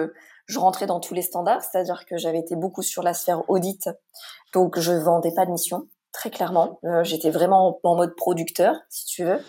[0.45, 3.89] je rentrais dans tous les standards, c'est-à-dire que j'avais été beaucoup sur la sphère audit,
[4.53, 6.79] donc je vendais pas de mission très clairement.
[6.85, 9.39] Euh, j'étais vraiment en, mode producteur, si tu veux.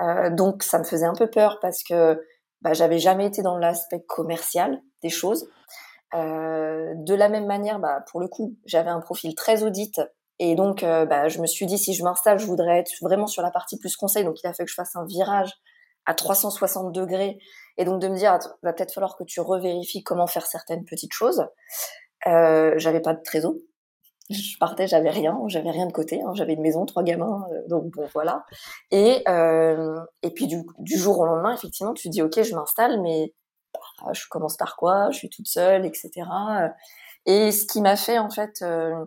[0.00, 2.22] Euh, donc ça me faisait un peu peur parce que
[2.60, 5.48] bah, j'avais jamais été dans l'aspect commercial des choses.
[6.14, 10.00] Euh, de la même manière, bah, pour le coup, j'avais un profil très audit
[10.38, 13.42] et donc bah, je me suis dit si je m'installe, je voudrais être vraiment sur
[13.42, 14.24] la partie plus conseil.
[14.24, 15.52] Donc il a fait que je fasse un virage
[16.06, 17.38] à 360 degrés
[17.76, 21.12] et donc de me dire va peut-être falloir que tu revérifies comment faire certaines petites
[21.12, 21.46] choses.
[22.26, 23.54] Euh, j'avais pas de trésor,
[24.30, 27.62] je partais, j'avais rien, j'avais rien de côté, hein, j'avais une maison, trois gamins, euh,
[27.68, 28.44] donc bon voilà.
[28.90, 30.62] Et euh, et puis du,
[30.98, 33.32] jour au lendemain, effectivement, tu dis ok, je m'installe, mais
[34.12, 35.10] je commence par quoi?
[35.10, 36.10] Je suis toute seule, etc.
[37.26, 39.04] Et ce qui m'a fait en fait euh,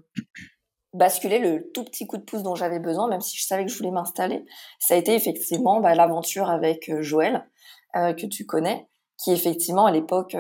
[0.93, 3.71] basculer le tout petit coup de pouce dont j'avais besoin, même si je savais que
[3.71, 4.45] je voulais m'installer,
[4.79, 7.47] ça a été effectivement bah, l'aventure avec euh, Joël
[7.95, 8.87] que tu connais,
[9.19, 10.35] qui effectivement à l'époque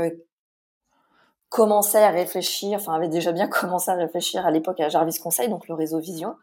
[1.53, 5.49] commençait à réfléchir, enfin avait déjà bien commencé à réfléchir à l'époque à Jarvis Conseil,
[5.49, 6.35] donc le réseau Vision.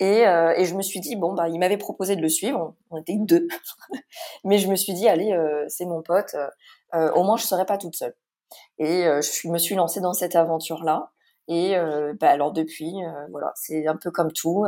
[0.00, 2.98] Et, euh, je me suis dit bon bah il m'avait proposé de le suivre, on,
[2.98, 3.46] était deux,
[4.44, 6.48] mais je me suis dit allez euh, c'est mon pote, euh,
[6.92, 8.14] au moins je serai pas toute seule.
[8.78, 11.10] Et je me suis lancée dans cette aventure là.
[11.48, 11.76] Et
[12.20, 12.92] bah, alors depuis
[13.30, 14.64] voilà c'est un peu comme tout.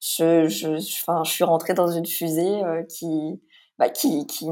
[0.00, 3.40] je, je, je suis rentrée dans une fusée qui
[3.78, 4.46] bah, qui qui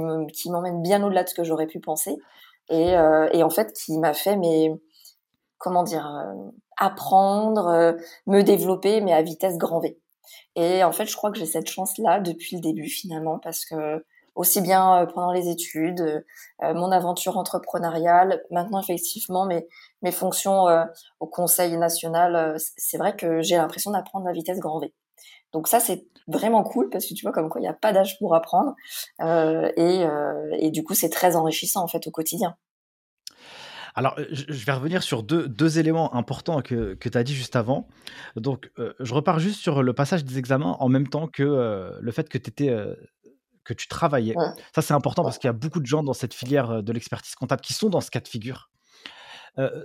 [0.51, 2.17] m'emmène bien au-delà de ce que j'aurais pu penser
[2.69, 4.71] et, euh, et en fait qui m'a fait mais
[5.59, 7.93] comment dire euh, apprendre, euh,
[8.27, 9.99] me développer mais à vitesse grand V.
[10.57, 14.05] Et en fait, je crois que j'ai cette chance-là depuis le début finalement parce que
[14.35, 16.25] aussi bien pendant les études,
[16.61, 19.67] mon aventure entrepreneuriale, maintenant effectivement mes
[20.03, 20.67] mes fonctions
[21.21, 24.93] au Conseil national, c'est vrai que j'ai l'impression d'apprendre à vitesse grand V.
[25.53, 27.93] Donc ça c'est vraiment cool parce que tu vois comme quoi il n'y a pas
[27.93, 28.75] d'âge pour apprendre
[29.21, 32.57] euh, et, euh, et, du coup c'est très enrichissant en fait au quotidien.
[33.95, 37.57] Alors, je vais revenir sur deux, deux éléments importants que, que tu as dit juste
[37.57, 37.89] avant.
[38.37, 41.91] Donc, euh, je repars juste sur le passage des examens en même temps que euh,
[42.01, 42.95] le fait que, étais, euh,
[43.65, 44.37] que tu travaillais.
[44.37, 44.47] Ouais.
[44.75, 47.35] Ça, c'est important parce qu'il y a beaucoup de gens dans cette filière de l'expertise
[47.35, 48.71] comptable qui sont dans ce cas de figure.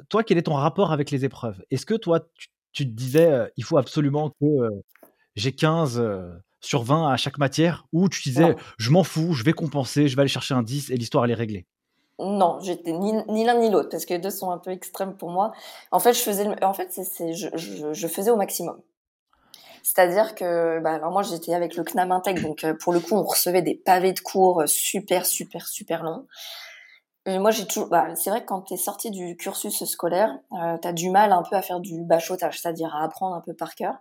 [0.09, 1.63] toi, quel est ton rapport avec les épreuves?
[1.71, 4.69] Est-ce que toi, tu, tu, te disais, il faut absolument que
[5.35, 6.03] j'ai 15
[6.59, 7.85] sur 20 à chaque matière?
[7.93, 10.91] Ou tu disais je m'en fous, je vais compenser, je vais aller chercher un 10
[10.91, 11.65] et l'histoire elle est réglée?
[12.19, 15.15] Non, j'étais ni, ni l'un ni l'autre parce que les deux sont un peu extrêmes
[15.15, 15.51] pour moi.
[15.91, 18.81] En fait, je faisais, en fait, c'est, je, je, je, faisais au maximum.
[19.87, 23.15] C'est-à-dire que, bah, alors moi, j'étais avec le CNAM Intec, donc euh, pour le coup,
[23.15, 26.27] on recevait des pavés de cours super, super, super longs.
[27.25, 30.37] Et moi, j'ai toujours, bah, c'est vrai que quand tu es sorti du cursus scolaire,
[30.61, 33.39] euh, tu as du mal un peu à faire du bachotage, c'est-à-dire à apprendre un
[33.39, 33.95] peu par cœur.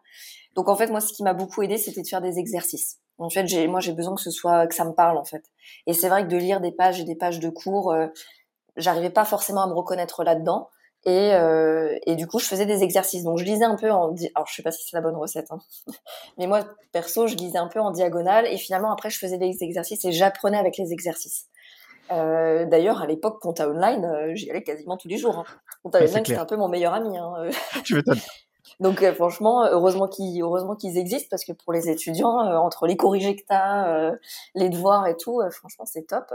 [0.57, 2.99] Donc en fait, moi, ce qui m'a beaucoup aidé, c'était de faire des exercices.
[3.19, 5.45] En fait, j'ai, moi, j'ai besoin que ce soit, que ça me parle, en fait.
[5.87, 8.09] Et c'est vrai que de lire des pages et des pages de cours, euh,
[8.77, 10.69] j'arrivais pas forcément à me reconnaître là-dedans.
[11.07, 13.25] Et, euh, et du coup, je faisais des exercices.
[13.25, 14.15] Donc, je lisais un peu en...
[14.35, 15.47] Alors, je sais pas si c'est la bonne recette.
[15.51, 15.59] Hein.
[16.39, 18.47] Mais moi, perso, je lisais un peu en diagonale.
[18.47, 21.47] Et finalement, après, je faisais des exercices et j'apprenais avec les exercices.
[22.13, 25.39] Euh, D'ailleurs, à l'époque, Compta Online, euh, j'y allais quasiment tous les jours.
[25.39, 25.45] Hein.
[25.83, 27.17] Compta Online, c'était un peu mon meilleur ami.
[27.17, 27.51] Hein.
[27.85, 28.21] tu m'étonnes.
[28.81, 32.87] Donc euh, franchement, heureusement qu'ils heureusement qu'ils existent parce que pour les étudiants, euh, entre
[32.87, 34.13] les corrigés que t'as, euh,
[34.55, 36.33] les devoirs et tout, franchement c'est top.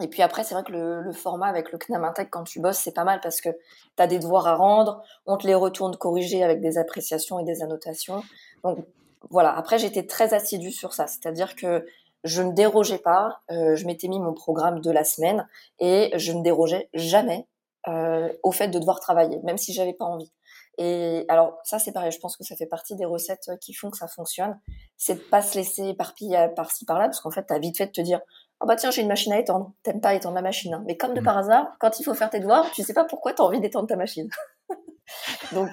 [0.00, 2.60] Et puis après, c'est vrai que le, le, format avec le CNAM Intec quand tu
[2.60, 5.54] bosses, c'est pas mal parce que tu as des devoirs à rendre, on te les
[5.54, 8.22] retourne corrigés avec des appréciations et des annotations.
[8.64, 8.78] Donc
[9.30, 11.86] voilà, après j'étais très assidue sur ça, c'est-à-dire que
[12.24, 16.32] je ne dérogeais pas, euh, je m'étais mis mon programme de la semaine et je
[16.32, 17.46] ne dérogeais jamais
[17.88, 20.32] euh, au fait de devoir travailler, même si j'avais pas envie.
[20.78, 23.90] Et alors ça c'est pareil, je pense que ça fait partie des recettes qui font
[23.90, 24.58] que ça fonctionne,
[24.96, 27.92] c'est de pas se laisser éparpiller par-ci par-là, parce qu'en fait t'as vite fait de
[27.92, 28.20] te dire
[28.62, 30.84] oh bah tiens j'ai une machine à étendre, t'aimes pas étendre la machine, hein.
[30.86, 31.24] mais comme de mm.
[31.24, 33.88] par hasard, quand il faut faire tes devoirs, tu sais pas pourquoi t'as envie d'étendre
[33.88, 34.28] ta machine.
[35.52, 35.68] Donc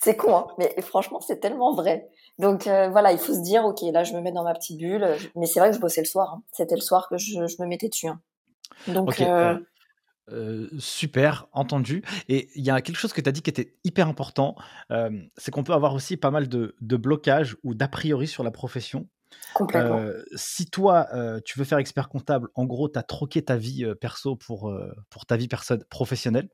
[0.00, 2.08] c'est con, hein, mais franchement c'est tellement vrai.
[2.38, 4.78] Donc euh, voilà, il faut se dire ok là je me mets dans ma petite
[4.78, 6.42] bulle, mais c'est vrai que je bossais le soir, hein.
[6.52, 8.08] c'était le soir que je, je, me mettais dessus.
[8.08, 8.20] Hein.
[8.86, 9.58] Donc euh, euh,
[10.32, 12.02] euh, super, entendu.
[12.28, 14.56] Et il y a quelque chose que tu as dit qui était hyper important,
[14.90, 18.44] euh, c'est qu'on peut avoir aussi pas mal de, de blocages ou d'a priori sur
[18.44, 19.08] la profession.
[19.54, 19.98] Complètement.
[19.98, 21.08] Euh, si toi,
[21.44, 24.72] tu veux faire expert comptable, en gros, tu as troqué ta vie perso pour,
[25.10, 25.48] pour ta vie
[25.90, 26.48] professionnelle.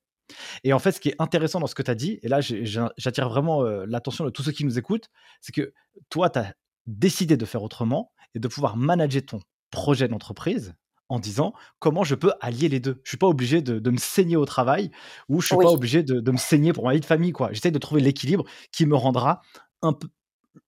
[0.62, 2.40] Et en fait, ce qui est intéressant dans ce que tu as dit, et là,
[2.40, 5.10] j'attire vraiment l'attention de tous ceux qui nous écoutent,
[5.40, 5.72] c'est que
[6.08, 6.54] toi, tu as
[6.86, 10.74] décidé de faire autrement et de pouvoir manager ton projet d'entreprise
[11.08, 13.00] en disant comment je peux allier les deux.
[13.04, 14.90] Je suis pas obligé de, me saigner au travail
[15.28, 17.32] ou je suis pas obligé de, me saigner pour ma vie de famille.
[17.32, 17.52] quoi.
[17.52, 19.40] J'essaie de trouver l'équilibre qui me rendra
[19.82, 20.08] un peu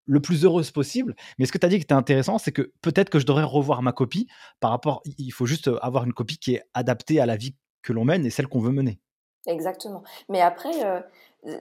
[0.05, 1.14] le plus heureuse possible.
[1.38, 3.44] Mais ce que tu as dit qui était intéressant, c'est que peut-être que je devrais
[3.44, 4.29] revoir ma copie
[4.61, 5.03] par rapport.
[5.18, 8.27] Il faut juste avoir une copie qui est adaptée à la vie que l'on mène
[8.27, 9.01] et celle qu'on veut mener.
[9.46, 10.03] Exactement.
[10.29, 11.01] Mais après, euh,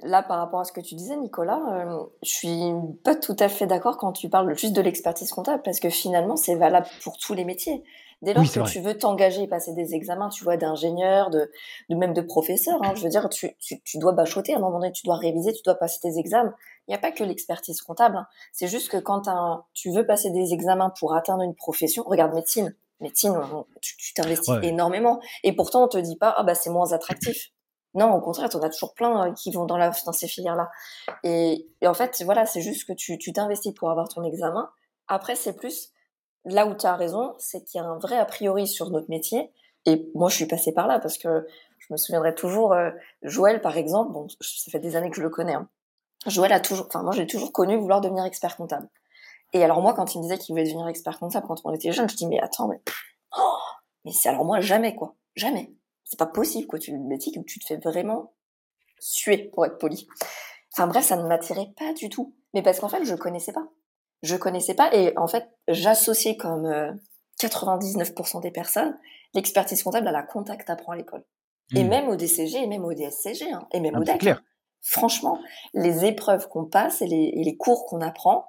[0.03, 2.71] là, par rapport à ce que tu disais, Nicolas, euh, je suis
[3.03, 6.35] pas tout à fait d'accord quand tu parles juste de l'expertise comptable, parce que finalement,
[6.35, 7.83] c'est valable pour tous les métiers.
[8.21, 11.51] Dès lors que tu veux t'engager et passer des examens, tu vois, d'ingénieur, de,
[11.89, 14.59] de, même de professeur, hein, je veux dire, tu, tu, tu, dois bachoter à un
[14.59, 16.53] moment donné, tu dois réviser, tu dois passer tes examens.
[16.87, 18.17] Il n'y a pas que l'expertise comptable.
[18.17, 18.27] Hein.
[18.53, 19.23] C'est juste que quand
[19.73, 22.75] tu veux passer des examens pour atteindre une profession, regarde médecine.
[23.01, 23.37] Médecine,
[23.81, 25.19] tu t'investis énormément.
[25.43, 27.51] Et pourtant, on te dit pas, ah bah c'est moins attractif.
[27.93, 30.69] Non, au contraire, on as toujours plein euh, qui vont dans, la, dans ces filières-là.
[31.23, 34.69] Et, et, en fait, voilà, c'est juste que tu t'investis pour avoir ton examen.
[35.07, 35.91] Après, c'est plus
[36.45, 39.09] là où tu as raison, c'est qu'il y a un vrai a priori sur notre
[39.09, 39.51] métier.
[39.85, 41.47] Et moi, je suis passée par là parce que
[41.79, 45.21] je me souviendrai toujours, euh, Joël, par exemple, bon, ça fait des années que je
[45.21, 45.53] le connais.
[45.53, 45.69] Hein.
[46.25, 48.87] Joël a toujours, enfin, moi, j'ai toujours connu vouloir devenir expert comptable.
[49.53, 51.91] Et alors, moi, quand il me disait qu'il voulait devenir expert comptable quand on était
[51.91, 52.81] jeune, je dis, mais attends, mais,
[53.37, 53.57] oh,
[54.03, 55.15] mais c'est alors moi, jamais, quoi.
[55.35, 55.71] Jamais.
[56.03, 56.79] C'est pas possible, quoi.
[56.79, 58.33] Tu le métier où tu te fais vraiment
[58.99, 60.07] suer, pour être poli.
[60.73, 62.33] Enfin, bref, ça ne m'attirait pas du tout.
[62.53, 63.67] Mais parce qu'en fait, je connaissais pas
[64.25, 66.67] je connaissais pas et en fait j'associais comme
[67.41, 68.97] 99% euh, des personnes
[69.33, 71.23] l'expertise comptable à la contact apprend à l'école
[71.73, 71.87] et hmm.
[71.87, 74.27] même au DCG et même au DSCG hein, et même ah, au DEC.
[74.27, 74.41] Hein.
[74.81, 75.39] Franchement,
[75.73, 78.45] les épreuves qu'on passe et les, et les cours qu'on apprend,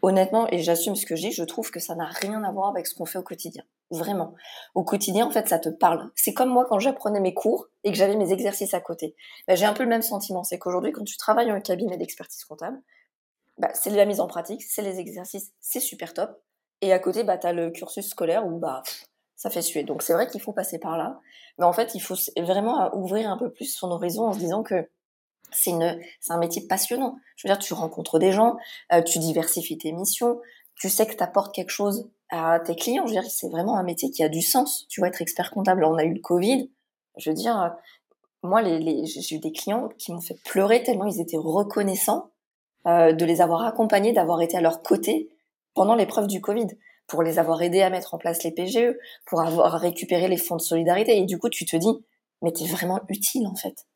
[0.00, 2.70] honnêtement, et j'assume ce que je dis, je trouve que ça n'a rien à voir
[2.70, 3.62] avec ce qu'on fait au quotidien.
[3.90, 4.34] Vraiment.
[4.74, 6.10] Au quotidien, en fait, ça te parle.
[6.14, 9.14] C'est comme moi quand j'apprenais mes cours et que j'avais mes exercices à côté.
[9.46, 10.42] Ben, j'ai un peu le même sentiment.
[10.42, 12.80] C'est qu'aujourd'hui, quand tu travailles en un cabinet d'expertise comptable,
[13.58, 16.40] bah, c'est la mise en pratique, c'est les exercices, c'est super top.
[16.80, 18.82] Et à côté, bah, tu as le cursus scolaire où bah,
[19.36, 19.84] ça fait suer.
[19.84, 21.20] Donc c'est vrai qu'il faut passer par là.
[21.58, 24.62] Mais en fait, il faut vraiment ouvrir un peu plus son horizon en se disant
[24.62, 24.88] que
[25.50, 27.16] c'est un métier passionnant.
[27.36, 28.56] Je veux dire, tu rencontres des gens,
[28.92, 30.40] euh, tu diversifies tes missions,
[30.76, 33.06] tu sais que tu apportes quelque chose à tes clients.
[33.06, 34.86] Je veux dire, c'est vraiment un métier qui a du sens.
[34.88, 36.70] Tu vois, être expert comptable, on a eu le Covid.
[37.16, 37.74] Je veux dire,
[38.42, 42.30] moi, les, les j'ai eu des clients qui m'ont fait pleurer tellement ils étaient reconnaissants
[42.88, 45.28] euh, de les avoir accompagnés, d'avoir été à leur côté
[45.74, 46.68] pendant l'épreuve du Covid,
[47.06, 48.96] pour les avoir aidés à mettre en place les PGE,
[49.26, 51.18] pour avoir récupéré les fonds de solidarité.
[51.18, 52.04] Et du coup, tu te dis,
[52.42, 53.86] mais t'es vraiment utile en fait.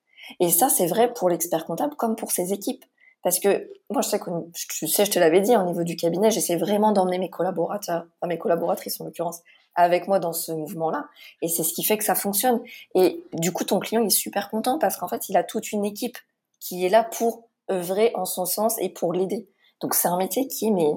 [0.41, 2.85] Et ça, c'est vrai pour l'expert comptable comme pour ses équipes.
[3.23, 5.97] Parce que moi, je sais que je sais, je te l'avais dit, au niveau du
[5.97, 9.41] cabinet, j'essaie vraiment d'emmener mes collaborateurs, enfin mes collaboratrices en l'occurrence,
[9.75, 11.07] avec moi dans ce mouvement-là.
[11.41, 12.61] Et c'est ce qui fait que ça fonctionne.
[12.95, 15.85] Et du coup, ton client est super content parce qu'en fait, il a toute une
[15.85, 16.19] équipe
[16.59, 19.49] qui est là pour œuvrer en son sens et pour l'aider.
[19.81, 20.93] Donc c'est un métier qui est mais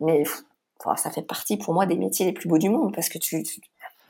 [0.00, 0.24] mais
[0.96, 3.42] ça fait partie pour moi des métiers les plus beaux du monde parce que tu,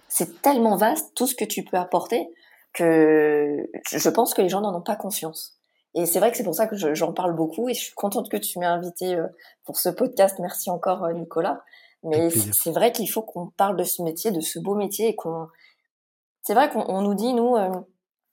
[0.09, 2.29] c'est tellement vaste tout ce que tu peux apporter
[2.73, 5.57] que je pense que les gens n'en ont pas conscience.
[5.95, 8.29] Et c'est vrai que c'est pour ça que j'en parle beaucoup et je suis contente
[8.29, 9.29] que tu m'aies invité euh,
[9.65, 10.39] pour ce podcast.
[10.41, 11.63] Merci encore euh, Nicolas.
[12.03, 15.17] Mais c'est vrai qu'il faut qu'on parle de ce métier, de ce beau métier et
[15.17, 15.47] qu'on.
[16.43, 17.57] C'est vrai qu'on nous dit nous.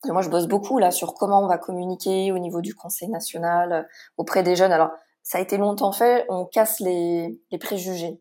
[0.06, 3.10] Euh, moi, je bosse beaucoup là sur comment on va communiquer au niveau du Conseil
[3.10, 3.88] national
[4.18, 4.72] auprès des jeunes.
[4.72, 4.92] Alors,
[5.24, 6.26] ça a été longtemps fait.
[6.30, 8.20] On casse les, les préjugés.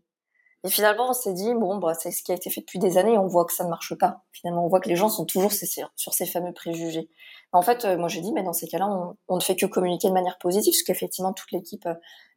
[0.62, 2.98] Et finalement, on s'est dit, bon, bah, c'est ce qui a été fait depuis des
[2.98, 4.22] années, on voit que ça ne marche pas.
[4.32, 7.08] Finalement, on voit que les gens sont toujours sur ces fameux préjugés.
[7.52, 9.64] En fait, euh, moi, j'ai dit, mais dans ces cas-là, on, on, ne fait que
[9.64, 11.88] communiquer de manière positive, parce qu'effectivement, toute l'équipe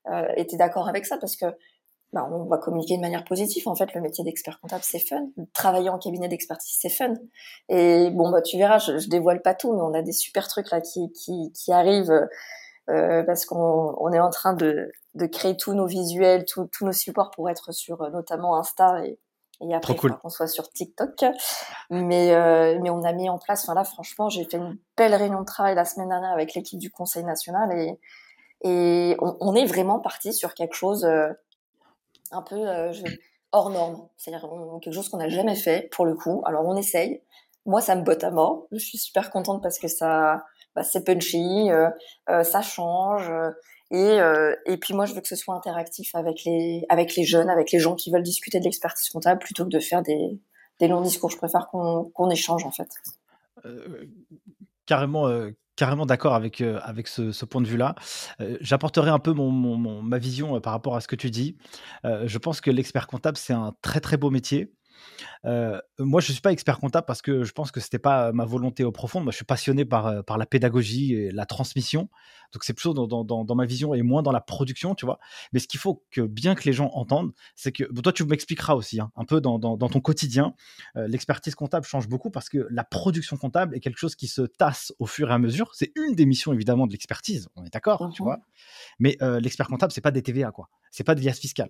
[0.09, 1.45] euh, était d'accord avec ça, parce que
[2.13, 3.67] bah, on va communiquer de manière positive.
[3.67, 5.27] En fait, le métier d'expert comptable, c'est fun.
[5.53, 7.15] Travailler en cabinet d'expertise, c'est fun.
[7.69, 10.47] Et bon, bah, tu verras, je, je dévoile pas tout, mais on a des super
[10.47, 12.27] trucs là qui, qui, qui arrivent
[12.89, 16.91] euh, parce qu'on on est en train de, de créer tous nos visuels, tous nos
[16.91, 19.19] supports pour être sur euh, notamment Insta et,
[19.61, 21.23] et après qu'on soit sur TikTok.
[21.89, 23.63] Mais euh, mais on a mis en place.
[23.63, 26.79] Enfin là, franchement, j'ai fait une belle réunion de travail la semaine dernière avec l'équipe
[26.79, 27.99] du Conseil national et
[28.65, 31.29] et on, on est vraiment parti sur quelque chose euh,
[32.33, 32.93] un peu euh,
[33.51, 34.47] hors norme, c'est-à-dire
[34.81, 36.41] quelque chose qu'on n'a jamais fait pour le coup.
[36.45, 37.21] Alors on essaye.
[37.65, 38.67] Moi, ça me botte à mort.
[38.71, 40.43] Je suis super contente parce que ça
[40.75, 41.89] bah, c'est punchy, euh,
[42.29, 43.31] euh, ça change.
[43.91, 44.17] Et,
[44.65, 47.71] et puis moi, je veux que ce soit interactif avec les, avec les jeunes, avec
[47.71, 50.39] les gens qui veulent discuter de l'expertise comptable plutôt que de faire des,
[50.79, 51.29] des longs discours.
[51.29, 52.89] Je préfère qu'on échange en fait.
[54.87, 55.27] carrément,
[55.75, 57.95] carrément d'accord avec, avec ce, point de vue-là.
[58.61, 61.57] J'apporterai un peu ma vision par rapport à ce que tu dis.
[62.03, 64.73] je pense que l'expert comptable, c'est un très très beau métier.
[65.45, 68.45] Euh, moi, je suis pas expert comptable parce que je pense que c'était pas ma
[68.45, 69.19] volonté au profond.
[69.21, 72.09] Moi, je suis passionné par, euh, par la pédagogie et la transmission.
[72.53, 75.19] Donc, c'est plutôt dans, dans, dans, ma vision et moins dans la production, tu vois.
[75.53, 78.75] Mais ce qu'il faut que bien que les gens entendent, c'est que toi, tu m'expliqueras
[78.75, 80.53] aussi hein, un peu dans, dans, ton quotidien.
[80.95, 84.43] Euh, l'expertise comptable change beaucoup parce que la production comptable est quelque chose qui se
[84.43, 85.73] tasse au fur et à mesure.
[85.73, 87.49] C'est une des missions évidemment de l'expertise.
[87.55, 88.39] On est d'accord, tu vois.
[88.99, 90.69] Mais l'expert comptable, c'est pas des TVA, quoi.
[90.91, 91.69] C'est pas de liasse fiscale.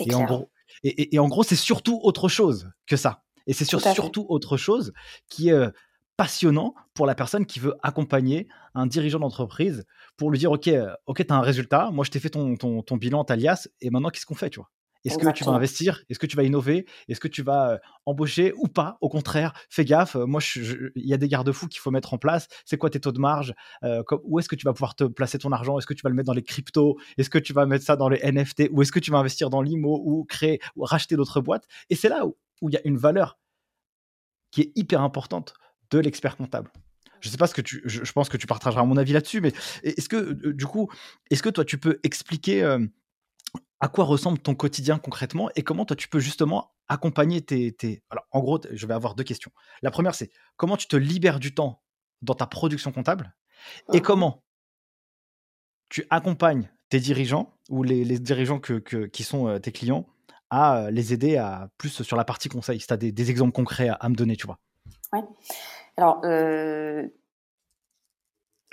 [0.00, 0.20] Et clair.
[0.20, 0.50] en gros,
[0.82, 3.22] et, en gros, c'est surtout autre chose que ça.
[3.46, 4.92] Et c'est surtout autre chose
[5.28, 5.70] qui est euh,
[6.16, 9.84] passionnant pour la personne qui veut accompagner un dirigeant d'entreprise
[10.16, 12.82] pour lui dire ok euh, ok as un résultat moi je t'ai fait ton, ton,
[12.82, 14.70] ton bilan alias et maintenant qu'est-ce qu'on fait tu vois?
[15.04, 16.02] Est-ce que tu vas investir?
[16.08, 16.86] Est-ce que tu vas innover?
[17.08, 18.98] Est-ce que tu vas euh, embaucher ou pas?
[19.00, 20.14] Au contraire, fais gaffe.
[20.16, 22.48] Moi, il y a des garde-fous qu'il faut mettre en place.
[22.64, 23.54] C'est quoi tes taux de marge?
[24.24, 25.78] Où est-ce que tu vas pouvoir te placer ton argent?
[25.78, 26.98] Est-ce que tu vas le mettre dans les cryptos?
[27.18, 29.50] Est-ce que tu vas mettre ça dans les NFT Ou est-ce que tu vas investir
[29.50, 31.66] dans l'IMO ou créer ou racheter d'autres boîtes?
[31.90, 33.38] Et c'est là où il y a une valeur
[34.50, 35.54] qui est hyper importante
[35.90, 36.70] de l'expert comptable.
[37.20, 39.52] Je sais pas ce que tu, je, pense que tu partageras mon avis là-dessus, mais
[39.82, 40.90] est-ce que du coup,
[41.30, 42.62] est-ce que toi tu peux expliquer
[43.80, 48.26] à quoi ressemble ton quotidien concrètement et comment toi tu peux justement accompagner tes, Alors
[48.30, 49.50] en gros, je vais avoir deux questions.
[49.82, 51.82] La première c'est comment tu te libères du temps
[52.22, 53.34] dans ta production comptable
[53.92, 54.42] et mmh comment
[55.88, 60.06] tu accompagnes tes dirigeants ou les, dirigeants qui sont tes clients
[60.50, 62.80] à les aider à plus sur la partie conseil.
[62.80, 64.58] Si tu as des, exemples concrets à, me donner, tu vois.
[65.12, 65.20] Oui.
[65.96, 67.06] Alors, euh,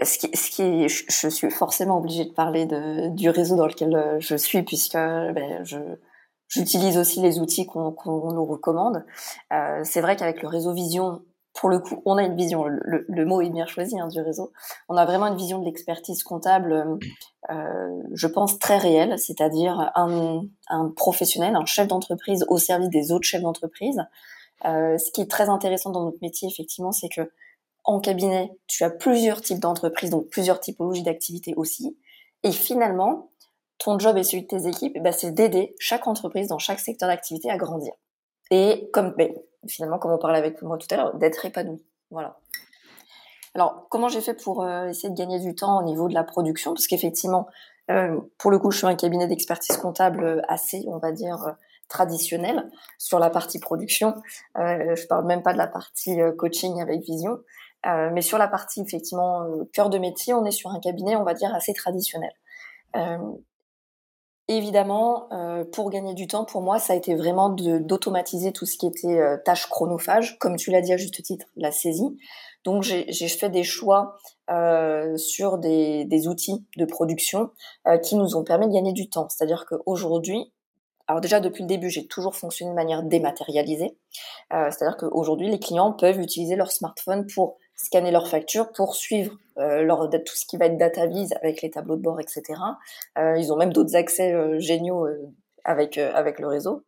[0.04, 2.68] ce qui, ce je suis forcément obligée de parler
[3.12, 5.78] du réseau dans lequel euh, je suis, puisque ben, je,
[6.48, 9.06] j'utilise aussi les outils qu'on, nous recommande.
[9.54, 11.22] Euh, c'est vrai qu'avec le réseau Vision,
[11.54, 14.54] pour le coup, on a une vision, le, mot est bien choisi hein, du réseau,
[14.88, 16.98] on a vraiment une vision de l'expertise comptable,
[17.50, 23.12] euh, je pense, très réelle, c'est-à-dire un, un, professionnel, un chef d'entreprise au service des
[23.12, 24.02] autres chefs d'entreprise.
[24.64, 27.30] Ce qui est très intéressant dans notre métier, effectivement, c'est que
[27.84, 31.98] en cabinet, tu as plusieurs types d'entreprises, donc plusieurs typologies d'activités aussi.
[32.44, 33.32] Et finalement,
[33.78, 37.10] ton job et celui de tes équipes, bah, c'est d'aider chaque entreprise dans chaque secteur
[37.10, 37.94] d'activité à grandir.
[38.52, 39.34] Et comme, ben,
[39.68, 41.84] finalement, comme on parlait avec moi tout à l'heure, d'être épanoui.
[42.12, 42.38] Voilà.
[43.56, 46.24] Alors, comment j'ai fait pour euh, essayer de gagner du temps au niveau de la
[46.24, 46.74] production?
[46.74, 47.48] Parce qu'effectivement,
[47.90, 51.56] euh, pour le coup, je suis un cabinet d'expertise comptable euh, assez, on va dire,
[51.90, 54.16] traditionnel sur la partie production.
[54.56, 57.40] je parle même pas de la partie coaching avec vision.
[57.86, 61.34] Mais sur la partie, effectivement, cœur de métier, on est sur un cabinet, on va
[61.34, 62.32] dire, assez traditionnel.
[64.54, 68.78] Évidemment, euh, pour gagner du temps, pour moi, ça a été vraiment d'automatiser tout ce
[68.78, 72.18] qui était euh, tâches chronophages, comme tu l'as dit à juste titre, la saisie.
[72.66, 74.18] Donc j'ai fait des choix
[74.50, 77.52] euh, sur des, des, outils de production
[77.88, 79.30] euh, qui nous ont permis de gagner du temps.
[79.30, 80.52] C'est-à-dire qu'aujourd'hui,
[81.08, 83.98] alors déjà depuis le début, j'ai toujours fonctionné de manière dématérialisée.
[84.54, 89.38] Euh, C'est-à-dire qu'aujourd'hui, les clients peuvent utiliser leur smartphone pour scanner leurs factures, pour suivre
[89.58, 92.44] euh, tout ce qui va être data vise avec les tableaux de bord, etc.
[93.18, 95.08] Euh, ils ont même d'autres accès euh, géniaux
[95.64, 96.84] avec avec le réseau.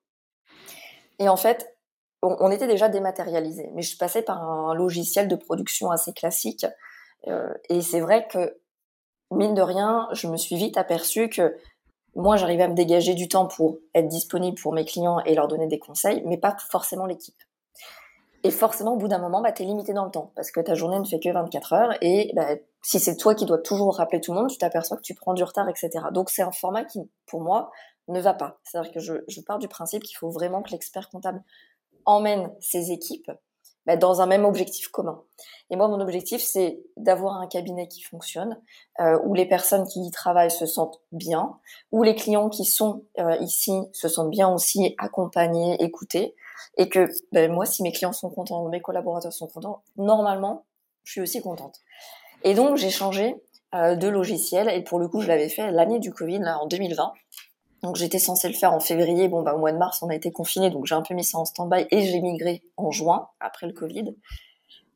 [1.20, 1.76] Et en fait,
[2.22, 6.66] on, était déjà dématérialisé, mais je passais par un logiciel de production assez classique.
[7.70, 8.58] Et c'est vrai que,
[9.32, 11.56] mine de rien, je me suis vite aperçu que
[12.16, 15.48] moi, j'arrivais à me dégager du temps pour être disponible pour mes clients et leur
[15.48, 17.42] donner des conseils, mais pas forcément l'équipe.
[18.44, 20.60] Et forcément, au bout d'un moment, bah, tu es limité dans le temps, parce que
[20.60, 23.96] ta journée ne fait que 24 heures, et bah, si c'est toi qui dois toujours
[23.96, 25.92] rappeler tout le monde, tu t'aperçois que tu prends du retard, etc.
[26.12, 27.72] Donc c'est un format qui, pour moi,
[28.10, 28.60] ne va pas.
[28.64, 31.42] C'est-à-dire que je, je pars du principe qu'il faut vraiment que l'expert comptable
[32.06, 33.32] emmène ses équipes
[33.86, 35.22] bah, dans un même objectif commun.
[35.70, 38.58] Et moi, mon objectif, c'est d'avoir un cabinet qui fonctionne,
[39.02, 41.58] euh, où les personnes qui y travaillent se sentent bien,
[41.92, 46.34] où les clients qui sont euh, ici se sentent bien aussi accompagnés, écoutés,
[46.78, 50.66] et que ben, moi, si mes clients sont contents, mes collaborateurs sont contents, normalement,
[51.04, 51.82] je suis aussi contente.
[52.44, 53.36] Et donc, j'ai changé
[53.76, 57.14] euh, de logiciel, et pour le coup, je l'avais fait l'année du Covid, en 2020.
[57.84, 59.28] Donc j'étais censée le faire en février.
[59.28, 61.24] Bon, bah, au mois de mars, on a été confiné, donc j'ai un peu mis
[61.24, 64.16] ça en stand-by et j'ai migré en juin, après le Covid.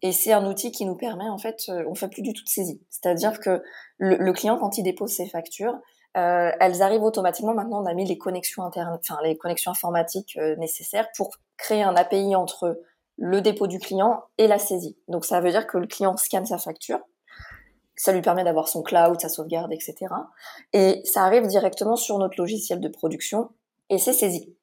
[0.02, 2.44] Et c'est un outil qui nous permet, en fait, euh, on fait plus du tout
[2.44, 2.82] de saisie.
[2.90, 3.62] C'est-à-dire que
[3.98, 5.74] le, client, quand il dépose ses factures,
[6.18, 7.54] euh, elles arrivent automatiquement.
[7.54, 11.84] Maintenant, on a mis les connexions internes, enfin les connexions informatiques euh, nécessaires pour créer
[11.84, 12.82] un API entre
[13.18, 14.98] le dépôt du client et la saisie.
[15.08, 17.00] Donc ça veut dire que le client scanne sa facture,
[17.96, 19.96] ça lui permet d'avoir son cloud, sa sauvegarde, etc.
[20.74, 23.50] Et ça arrive directement sur notre logiciel de production
[23.90, 24.56] et c'est saisi.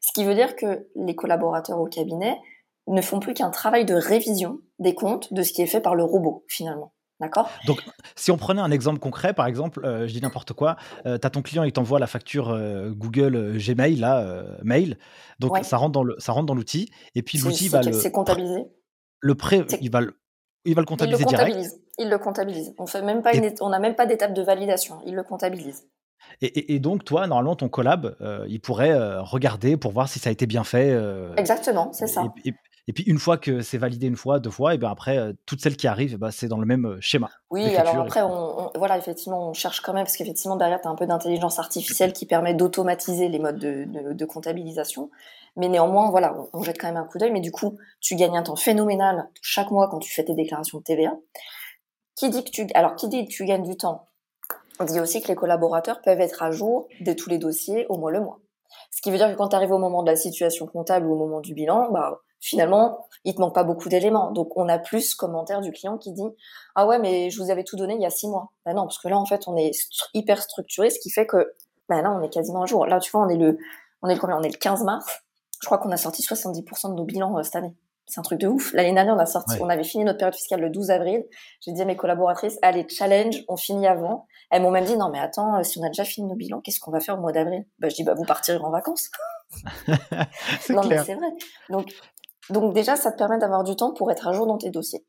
[0.00, 2.38] Ce qui veut dire que les collaborateurs au cabinet
[2.86, 5.94] ne font plus qu'un travail de révision des comptes de ce qui est fait par
[5.94, 6.92] le robot finalement.
[7.20, 7.82] D'accord Donc,
[8.14, 11.26] si on prenait un exemple concret, par exemple, euh, je dis n'importe quoi, euh, tu
[11.26, 14.98] as ton client, il t'envoie la facture euh, Google Gmail, là, mail.
[15.38, 16.90] Donc, ça rentre dans l'outil.
[17.14, 17.92] Et puis, l'outil va le.
[17.92, 18.66] C'est comptabilisé?
[19.20, 20.16] Le pré, il va le,
[20.64, 21.80] il va le comptabiliser il le comptabilise.
[21.98, 22.74] Il le comptabilise.
[22.78, 25.00] On fait même pas on n'a même pas d'étape de validation.
[25.04, 25.88] Il le comptabilise.
[26.40, 30.28] Et, donc, toi, normalement, ton collab, euh, il pourrait euh, regarder pour voir si ça
[30.28, 30.90] a été bien fait.
[30.90, 32.24] Euh, Exactement, c'est ça.
[32.44, 32.52] Et,
[32.92, 35.76] puis, une fois que c'est validé une fois, deux fois, et bien après, toutes celles
[35.76, 37.30] qui arrivent, bah, c'est dans le même schéma.
[37.50, 40.90] Oui, alors après, on, voilà, effectivement, on cherche quand même, parce qu'effectivement, derrière, tu as
[40.90, 45.10] un peu d'intelligence artificielle qui permet d'automatiser les modes de, comptabilisation.
[45.56, 47.32] Mais néanmoins, voilà, on, jette quand même un coup d'œil.
[47.32, 50.78] Mais du coup, tu gagnes un temps phénoménal chaque mois quand tu fais tes déclarations
[50.78, 51.16] de TVA.
[52.14, 54.08] Qui dit que tu, alors, qui dit que tu gagnes du temps
[54.80, 57.98] On dit aussi que les collaborateurs peuvent être à jour de tous les dossiers au
[57.98, 58.40] mois le mois.
[58.90, 61.12] Ce qui veut dire que quand tu arrives au moment de la situation comptable ou
[61.12, 64.30] au moment du bilan, bah, finalement, il te manque pas beaucoup d'éléments.
[64.32, 66.28] Donc, on a plus commentaire du client qui dit
[66.74, 68.52] Ah ouais, mais je vous avais tout donné il y a six mois.
[68.64, 69.72] Ben non, parce que là, en fait, on est
[70.14, 71.54] hyper structuré, ce qui fait que
[71.88, 72.86] ben là, on est quasiment à jour.
[72.86, 73.58] Là, tu vois, on est le,
[74.02, 75.22] on est le On est le 15 mars.
[75.60, 77.74] Je crois qu'on a sorti 70% de nos bilans euh, cette année.
[78.06, 78.72] C'est un truc de ouf.
[78.72, 81.24] L'année dernière, on a sorti, on avait fini notre période fiscale le 12 avril.
[81.60, 84.26] J'ai dit à mes collaboratrices, allez, challenge, on finit avant.
[84.50, 86.60] Elles m'ont même dit, non, mais attends, euh, si on a déjà fini nos bilans,
[86.62, 87.66] qu'est-ce qu'on va faire au mois d'avril?
[87.78, 89.10] Bah, je dis, bah, vous partirez en vacances.
[90.70, 91.28] non, mais c'est vrai.
[91.68, 91.92] Donc,
[92.50, 95.06] donc déjà, ça te permet d'avoir du temps pour être à jour dans tes dossiers.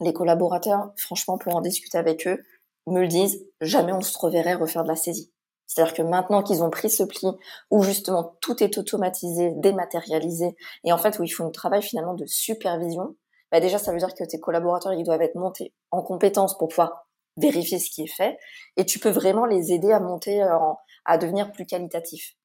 [0.00, 2.42] Les collaborateurs, franchement, pour en discuter avec eux,
[2.86, 5.32] me le disent, jamais on se reverrait refaire de la saisie.
[5.66, 7.26] C'est-à-dire que maintenant qu'ils ont pris ce pli
[7.70, 10.54] où justement tout est automatisé, dématérialisé,
[10.84, 13.16] et en fait où ils font un travail finalement de supervision,
[13.50, 16.68] bah déjà ça veut dire que tes collaborateurs ils doivent être montés en compétences pour
[16.68, 18.38] pouvoir vérifier ce qui est fait,
[18.76, 20.56] et tu peux vraiment les aider à monter, euh,
[21.04, 22.36] à devenir plus qualitatifs.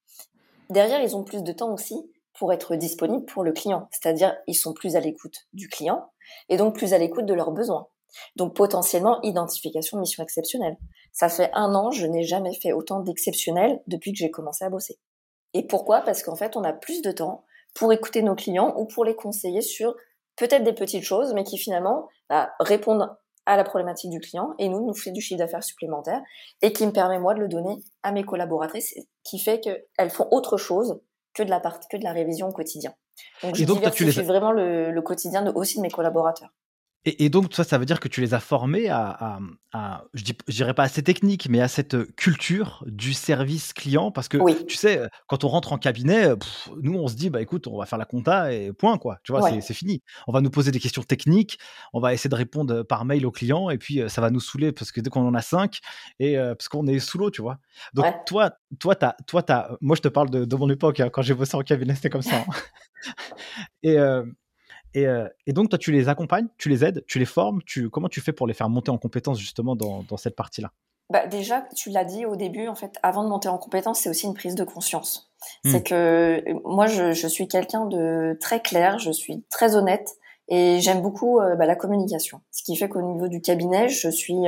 [0.70, 2.12] Derrière, ils ont plus de temps aussi
[2.42, 6.12] pour être disponibles pour le client, c'est-à-dire ils sont plus à l'écoute du client
[6.50, 7.86] et donc plus à l'écoute de leurs besoins.
[8.36, 10.76] Donc potentiellement identification de mission exceptionnelle.
[11.12, 14.72] Ça fait un an, je n'ai jamais fait autant d'exceptionnels depuis que j'ai commencé à
[14.72, 14.98] bosser.
[15.54, 16.02] Et pourquoi?
[16.02, 19.16] Parce qu'en fait, on a plus de temps pour écouter nos clients ou pour les
[19.16, 19.96] conseiller sur
[20.36, 23.16] peut-être des petites choses, mais qui finalement bah, répondent
[23.46, 26.24] à la problématique du client et nous, nous fait du chiffre d'affaires supplémentaire
[26.64, 30.28] et qui me permet moi de le donner à mes collaboratrices, qui fait qu'elles font
[30.32, 31.00] autre chose
[31.34, 32.94] que de la part, que de la révision au quotidien.
[33.44, 34.12] Donc je donc, tu les...
[34.24, 36.50] vraiment le, le quotidien de, aussi de mes collaborateurs.
[37.04, 39.39] Et, donc, ça, ça veut dire que tu les as formés à,
[39.74, 44.12] à, je, dis, dirais pas à ces techniques, mais à cette culture du service client?
[44.12, 46.34] Parce que, tu sais, quand on rentre en cabinet,
[46.80, 49.18] nous, on se dit, bah écoute, on va faire la compta et point, quoi.
[49.24, 50.04] Tu vois, c'est fini.
[50.28, 51.58] On va nous poser des questions techniques,
[51.91, 54.72] on va essayer de répondre par mail aux clients, et puis ça va nous saouler
[54.72, 55.80] parce que dès qu'on en a cinq,
[56.20, 57.58] et parce qu'on est sous l'eau, tu vois.
[57.95, 61.24] Donc, toi, toi, as, toi as, moi, je te parle de, mon époque, hein, quand
[61.24, 62.45] j'ai bossé en cabinet, c'était comme ça.
[62.47, 62.54] Hein.
[63.84, 63.97] et
[64.94, 67.62] Et, donc, toi, tu les accompagnes, tu les aides, tu les formes.
[67.66, 70.72] Tu, comment tu fais pour les faire monter en compétence justement dans, cette partie-là?
[71.10, 74.10] Bah, Déjà, tu l'as dit au début, en fait, avant de monter en compétence, c'est
[74.10, 75.32] aussi une prise de conscience.
[75.66, 75.84] C'est mmh.
[75.84, 80.18] que moi, je, je suis quelqu'un de très clair, je suis très honnête
[80.48, 82.42] et j'aime beaucoup bah, la communication.
[82.52, 84.46] Ce qui fait qu'au niveau du cabinet, je suis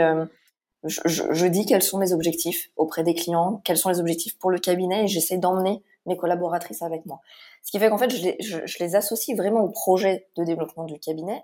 [0.84, 1.00] je,
[1.32, 4.60] je, dis quels sont mes objectifs auprès des clients, quels sont les objectifs pour le
[4.60, 7.22] cabinet et j'essaie d'emmener mes collaboratrices avec moi.
[7.64, 10.44] Ce qui fait qu'en fait, je les, je, je les, associe vraiment au projet de
[10.44, 11.44] développement du cabinet.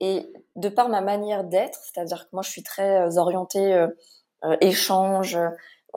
[0.00, 3.88] Et de par ma manière d'être, c'est-à-dire que moi, je suis très euh, orientée euh,
[4.44, 5.38] euh, échange,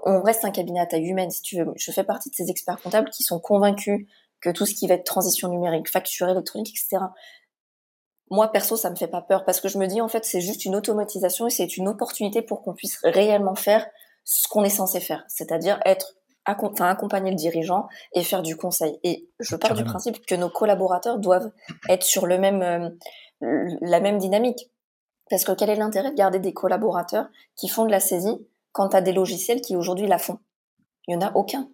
[0.06, 1.72] on reste un cabinet à taille humaine, si tu veux.
[1.76, 4.08] Je fais partie de ces experts comptables qui sont convaincus
[4.42, 7.06] que tout ce qui va être transition numérique, facture électronique, etc.,
[8.30, 10.42] moi perso ça me fait pas peur parce que je me dis en fait c'est
[10.42, 13.86] juste une automatisation et c'est une opportunité pour qu'on puisse réellement faire
[14.24, 16.16] ce qu'on est censé faire, c'est-à-dire être
[16.46, 19.00] enfin, accompagner le dirigeant et faire du conseil.
[19.04, 21.52] Et je pars du principe que nos collaborateurs doivent
[21.90, 22.90] être sur le même euh,
[23.82, 24.70] la même dynamique
[25.30, 28.90] parce que quel est l'intérêt de garder des collaborateurs qui font de la saisie quand
[28.90, 30.40] tu as des logiciels qui aujourd'hui la font?
[31.08, 31.70] Il y en a aucun.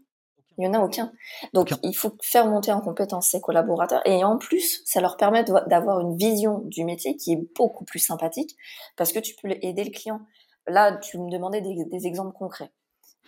[0.58, 1.14] Il y en a aucun.
[1.54, 4.02] Donc, il faut faire monter en compétence ces collaborateurs.
[4.06, 8.00] Et en plus, ça leur permet d'avoir une vision du métier qui est beaucoup plus
[8.00, 8.56] sympathique
[8.98, 10.20] parce que tu peux aider le client.
[10.68, 12.72] Là, tu me demandais des, exemples concrets.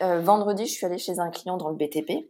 [0.02, 2.30] Euh, vendredi, je suis allée chez un client dans le BTP,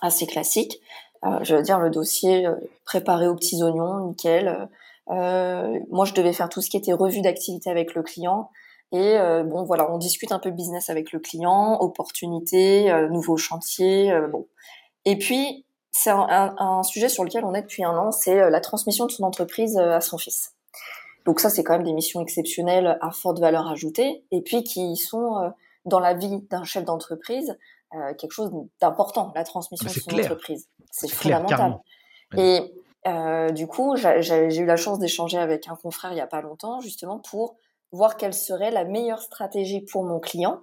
[0.00, 0.80] assez classique.
[1.24, 2.54] Euh, je veux dire, le dossier euh,
[2.84, 4.68] préparé aux petits oignons, nickel.
[5.08, 8.50] moi, je devais faire tout ce qui était revue d'activité avec le client.
[8.92, 14.46] Et bon, voilà, on discute un peu business avec le client, opportunités, nouveaux chantiers, bon.
[15.04, 18.60] Et puis, c'est un, un, sujet sur lequel on est depuis un an, c'est la
[18.60, 20.54] transmission de son entreprise à son fils.
[21.24, 24.94] Donc ça, c'est quand même des missions exceptionnelles à forte valeur ajoutée, et puis qui
[24.96, 25.52] sont
[25.84, 27.56] dans la vie d'un chef d'entreprise
[28.18, 30.68] quelque chose d'important, la transmission de son entreprise.
[30.90, 31.78] C'est fondamental.
[32.36, 32.74] et
[33.52, 36.80] du coup, j'ai eu la chance d'échanger avec un confrère il y a pas longtemps,
[36.80, 37.56] justement pour
[37.92, 40.60] voir quelle serait la meilleure stratégie pour mon client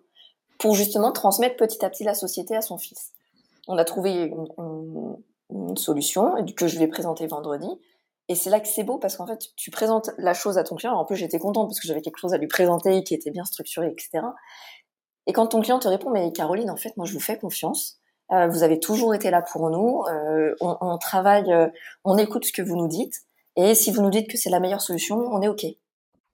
[0.61, 3.13] pour justement transmettre petit à petit la société à son fils.
[3.67, 4.31] On a trouvé
[5.49, 7.67] une, solution que je vais présenter vendredi.
[8.29, 10.75] Et c'est là que c'est beau parce qu'en fait, tu présentes la chose à ton
[10.75, 10.93] client.
[10.93, 13.43] En plus, j'étais contente parce que j'avais quelque chose à lui présenter qui était bien
[13.43, 14.23] structuré, etc.
[15.31, 18.01] Et quand ton client te répond, mais Caroline, en fait, moi, je vous fais confiance.
[18.33, 20.03] Euh, vous avez toujours été là pour nous.
[20.11, 21.69] Euh, on, travaille, euh,
[22.03, 23.15] on écoute ce que vous nous dites.
[23.55, 25.63] Et si vous nous dites que c'est la meilleure solution, on est OK.
[25.63, 25.77] Et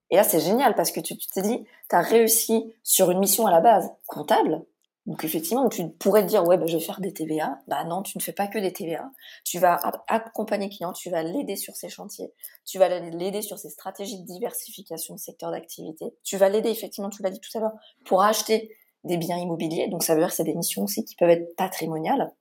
[0.10, 3.52] là, c'est génial parce que tu t'es dit, tu as réussi sur une mission à
[3.52, 4.64] la base comptable.
[5.06, 7.60] Donc effectivement, tu pourrais te dire, ouais, bah, je vais faire des TVA.
[7.68, 9.12] Bah non, tu ne fais pas que des TVA.
[9.46, 12.34] Tu vas accompagner le client, tu vas l'aider sur ses chantiers,
[12.66, 16.16] tu vas l'aider sur ses stratégies de diversification de secteur d'activité.
[16.24, 17.76] Tu vas l'aider, effectivement, tu l'as dit tout à l'heure,
[18.06, 18.76] pour acheter
[19.08, 19.88] des biens immobiliers.
[19.88, 22.32] Donc ça veut dire que c'est des missions aussi qui peuvent être patrimoniales.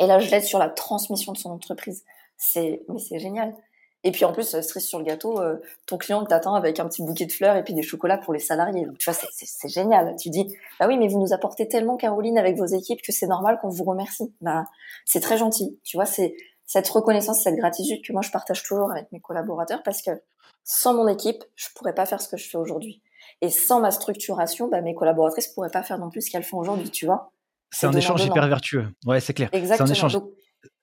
[0.00, 2.04] Et là, je l'aide sur la transmission de son entreprise.
[2.36, 3.54] C'est, mais c'est génial.
[4.06, 7.02] Et puis en plus, cerise sur le gâteau, euh, ton client t'attend avec un petit
[7.02, 8.84] bouquet de fleurs et puis des chocolats pour les salariés.
[8.84, 10.14] Donc tu vois, c'est génial.
[10.16, 13.26] Tu dis, bah oui, mais vous nous apportez tellement, Caroline, avec vos équipes que c'est
[13.26, 14.34] normal qu'on vous remercie.
[14.42, 14.64] Bah,
[15.06, 15.78] c'est très gentil.
[15.84, 16.36] Tu vois, c'est
[16.66, 20.10] cette reconnaissance, cette gratitude que moi je partage toujours avec mes collaborateurs parce que
[20.64, 23.02] sans mon équipe, je pourrais pas faire ce que je fais aujourd'hui.
[23.40, 26.58] Et sans ma structuration, bah, mes collaboratrices pourraient pas faire non plus ce qu'elles font
[26.58, 27.32] aujourd'hui, tu vois.
[27.70, 28.86] C'est un échange hyper vertueux.
[29.04, 29.48] Ouais, c'est clair.
[29.52, 29.88] Exactement.
[29.88, 30.18] Un échange...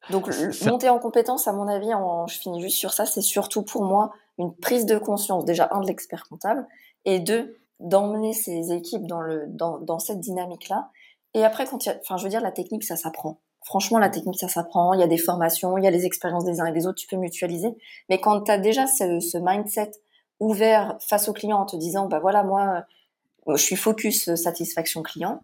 [0.10, 0.30] Donc,
[0.66, 3.84] monter en compétence, à mon avis, en, je finis juste sur ça, c'est surtout pour
[3.84, 6.68] moi une prise de conscience, déjà, un, de l'expert comptable,
[7.06, 10.90] et deux, d'emmener ses équipes dans, le, dans, dans cette dynamique-là.
[11.34, 13.40] Et après, quand il y a, enfin, je veux dire, la technique, ça s'apprend.
[13.64, 14.94] Franchement, la technique, ça s'apprend.
[14.94, 16.98] Il y a des formations, il y a les expériences des uns et des autres,
[16.98, 17.70] tu peux mutualiser.
[18.10, 19.92] Mais quand tu as déjà ce, ce, mindset
[20.42, 22.86] ouvert face au client en te disant, bah voilà, moi,
[23.48, 25.44] je suis focus satisfaction client,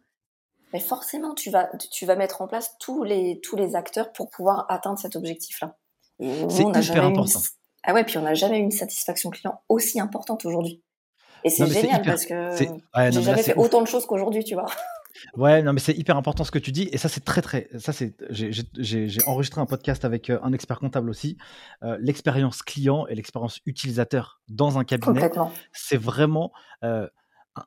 [0.74, 4.30] mais forcément, tu vas, tu vas mettre en place tous les, tous les acteurs pour
[4.30, 5.78] pouvoir atteindre cet objectif-là.
[6.20, 7.40] C'est hyper important.
[7.84, 10.84] Ah ouais, puis on n'a jamais eu une satisfaction client aussi importante aujourd'hui.
[11.44, 14.66] Et c'est génial parce que j'ai jamais fait autant de choses qu'aujourd'hui, tu vois.
[15.36, 16.90] Ouais, non, mais c'est hyper important ce que tu dis.
[16.92, 17.70] Et ça, c'est très, très.
[17.78, 18.16] Ça, c'est.
[18.30, 21.38] J'ai enregistré un podcast avec euh, un expert comptable aussi.
[21.84, 25.30] Euh, l'expérience client et l'expérience utilisateur dans un cabinet,
[25.72, 26.52] c'est vraiment.
[26.84, 27.08] Euh,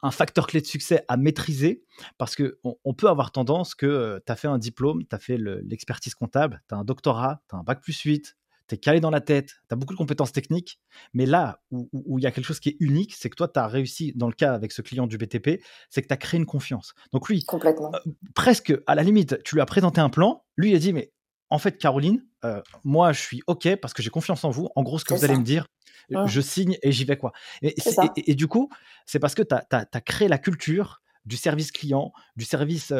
[0.02, 1.82] un facteur clé de succès à maîtriser
[2.18, 5.18] parce que on, peut avoir tendance que euh, tu as fait un diplôme, tu as
[5.18, 8.36] fait l'expertise comptable, tu as un doctorat, tu as un bac plus 8,
[8.70, 10.80] tu es calé dans la tête, tu as beaucoup de compétences techniques,
[11.12, 13.60] mais là où il y a quelque chose qui est unique, c'est que toi, tu
[13.60, 16.38] as réussi, dans le cas avec ce client du BTP, c'est que tu as créé
[16.38, 16.94] une confiance.
[17.12, 17.92] Donc lui, Complètement.
[17.94, 17.98] Euh,
[18.34, 21.12] presque à la limite, tu lui as présenté un plan, lui il a dit, mais
[21.50, 24.68] en fait, Caroline, euh, moi, je suis OK parce que j'ai confiance en vous.
[24.76, 25.66] En gros, ce que vous allez me dire,
[26.10, 26.26] Mmh.
[26.26, 27.32] je signe et j'y vais quoi.
[27.62, 27.74] Et,
[28.16, 28.68] et, du coup,
[29.06, 32.92] c'est parce que tu as, créé la culture du service client, du service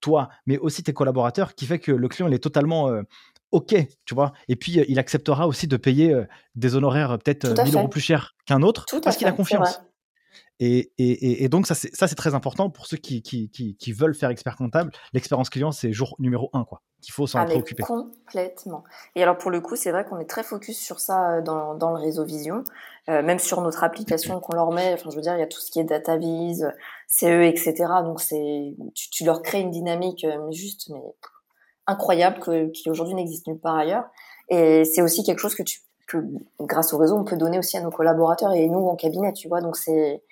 [0.00, 2.90] toi, mais aussi tes collaborateurs, qui fait que le client il est totalement
[3.52, 3.74] ok,
[4.04, 4.32] tu vois?
[4.48, 6.14] Et puis, il acceptera aussi de payer
[6.54, 9.80] des honoraires peut-être 1000 euros plus chers qu'un autre parce qu'il a confiance.
[10.64, 14.30] Et, et, et, donc, ça, c'est très important pour ceux qui, qui, qui, veulent faire
[14.30, 14.92] expert comptable.
[15.12, 16.82] L'expérience client, c'est jour numéro un, quoi.
[17.04, 17.82] Il faut s'en ah, préoccuper.
[17.82, 18.84] Complètement.
[19.16, 21.90] Et alors, pour le coup, c'est vrai qu'on est très focus sur ça dans, dans
[21.90, 22.62] le réseau Vision,
[23.08, 24.92] euh, même sur notre application qu'on leur met.
[24.94, 26.60] Enfin, je veux dire, il y a tout ce qui est DataVis,
[27.08, 27.74] CE, etc.
[28.04, 31.02] Donc, c'est, tu, tu, leur crées une dynamique, mais juste, mais
[31.86, 34.04] incroyable, que, qui aujourd'hui n'existe nulle part ailleurs.
[34.48, 36.24] Et c'est aussi quelque chose que tu peux,
[36.60, 39.48] grâce au réseau, on peut donner aussi à nos collaborateurs et nous en cabinet, tu
[39.48, 39.60] vois.
[39.60, 40.22] Donc, c'est,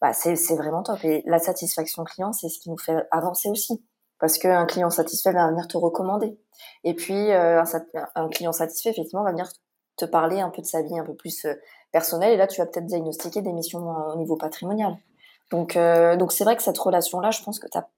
[0.00, 0.98] bah, c'est vraiment top.
[1.04, 3.82] Et la satisfaction client, c'est ce qui nous fait avancer aussi.
[4.18, 6.38] Parce qu'un client satisfait va venir te recommander.
[6.84, 7.62] Et puis, euh,
[8.14, 9.48] un, client satisfait, effectivement, va venir
[9.96, 11.54] te parler un peu de sa vie un peu plus euh,
[11.92, 12.32] personnelle.
[12.32, 14.96] Et là, tu vas peut-être diagnostiquer des missions euh, au niveau patrimonial.
[15.50, 15.78] Donc,
[16.18, 17.88] donc c'est vrai que cette relation-là, je pense que tu as,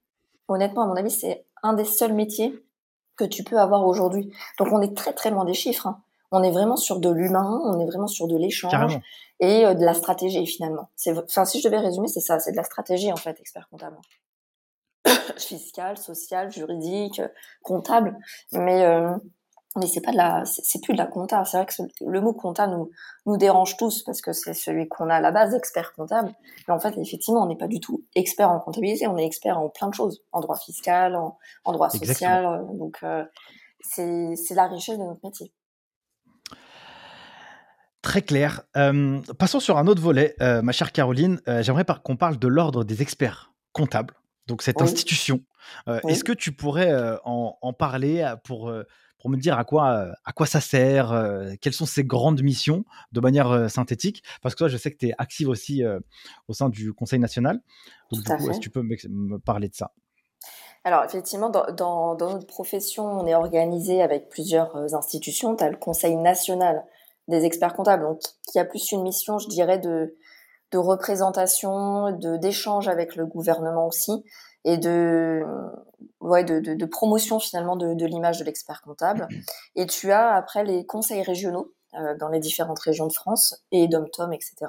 [0.49, 2.63] honnêtement, à mon avis, c'est un des seuls métiers
[3.19, 4.33] que tu peux avoir aujourd'hui.
[4.59, 5.87] Donc, on est très, très loin des chiffres.
[5.87, 6.01] Hein.
[6.31, 8.99] On est vraiment sur de l'humain, on est vraiment sur de l'échange
[9.41, 10.91] et euh, de la stratégie finalement.
[10.95, 13.69] C'est, enfin, si je devais résumer, c'est ça, c'est de la stratégie en fait, expert
[13.71, 13.97] comptable.
[15.39, 17.23] Fiscal, social, juridique,
[17.63, 18.19] comptable,
[18.53, 19.17] mais euh,
[19.77, 21.45] mais c'est pas de la, c'est, plus de la compta.
[21.45, 22.91] C'est vrai que le mot compta nous
[23.27, 26.33] nous dérange tous parce que c'est celui qu'on a à la base, expert comptable.
[26.67, 29.07] Mais en fait, effectivement, on n'est pas du tout expert en comptabilité.
[29.07, 32.67] On est expert en plein de choses, en droit fiscal, en, en droit social.
[32.75, 33.25] Donc euh,
[33.81, 35.53] c'est c'est la richesse de notre métier.
[38.01, 38.63] Très clair.
[38.77, 41.41] Euh, passons sur un autre volet, euh, ma chère Caroline.
[41.61, 44.15] J'aimerais qu'on parle de l'ordre des experts comptables,
[44.47, 45.41] donc cette institution.
[46.09, 46.91] Est-ce que tu pourrais
[47.25, 48.73] en, parler pour,
[49.29, 51.13] pour me dire à quoi, à quoi ça sert,
[51.61, 55.09] quelles sont ses grandes missions de manière synthétique Parce que toi, je sais que tu
[55.09, 55.83] es active aussi
[56.49, 57.61] au sein du Conseil national.
[58.11, 59.93] Donc, du coup, est-ce que tu peux me parler de ça?
[60.85, 65.55] Alors effectivement, dans, dans, dans, notre profession, on est organisé avec plusieurs institutions.
[65.57, 66.83] Tu as le Conseil national
[67.27, 68.21] des experts comptables, donc
[68.51, 70.17] qui a plus une mission, je dirais, de,
[70.73, 74.25] de représentation, de d'échange avec le gouvernement aussi,
[74.69, 75.43] et de
[76.21, 79.29] ouais de, promotion finalement de, l'image de l'expert comptable.
[79.77, 83.89] Et tu as après les conseils régionaux euh, dans les différentes régions de France et
[83.89, 84.67] d'Omtom, etc.,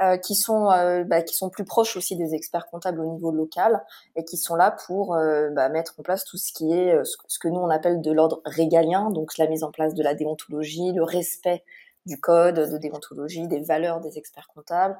[0.00, 3.30] euh, qui sont euh, bah, qui sont plus proches aussi des experts comptables au niveau
[3.30, 3.84] local
[4.14, 5.08] et qui sont là pour
[5.52, 8.40] bah, mettre en place tout ce qui est ce que nous on appelle de l'ordre
[8.46, 11.62] régalien, donc la mise en place de la déontologie, le respect
[12.06, 14.96] du code de déontologie, des valeurs des experts comptables,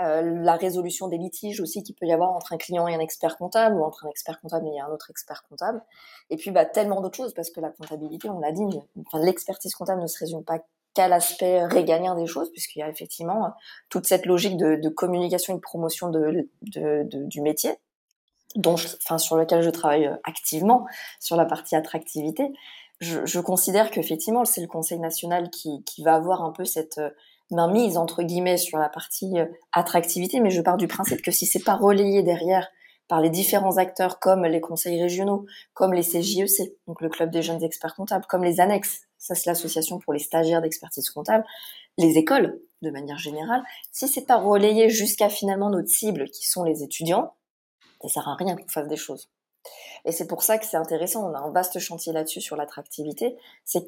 [0.00, 3.00] euh, la résolution des litiges aussi qu'il peut y avoir entre un client et un
[3.00, 5.82] expert comptable ou entre un expert comptable et un autre expert comptable.
[6.28, 8.62] Et puis bah, tellement d'autres choses parce que la comptabilité, on l'a dit,
[9.06, 10.58] enfin, l'expertise comptable ne se résume pas
[10.94, 13.54] qu'à l'aspect régalien des choses, puisqu'il y a effectivement
[13.88, 17.76] toute cette logique de, de communication et de promotion de, de, du métier,
[18.56, 20.86] dont enfin, sur lequel je travaille activement,
[21.20, 22.52] sur la partie attractivité
[23.00, 26.98] je, je considère qu'effectivement, c'est le Conseil national qui, qui, va avoir un peu cette
[26.98, 27.10] euh,
[27.50, 31.46] mainmise entre guillemets sur la partie euh, attractivité, mais je pars du principe que si
[31.46, 32.68] c'est pas relayé derrière
[33.08, 37.42] par les différents acteurs comme les conseils régionaux, comme les CJEC, donc le club des
[37.42, 41.44] jeunes experts comptables, comme les annexes, ça c'est l'association pour les stagiaires d'expertise comptable,
[41.98, 46.62] les écoles de manière générale, si c'est pas relayé jusqu'à finalement notre cible qui sont
[46.62, 47.34] les étudiants,
[48.00, 49.28] ça sert à rien qu'on fasse des choses.
[50.04, 51.30] Et c'est pour ça que c'est intéressant.
[51.30, 53.36] On a un vaste chantier là-dessus sur l'attractivité.
[53.64, 53.84] C'est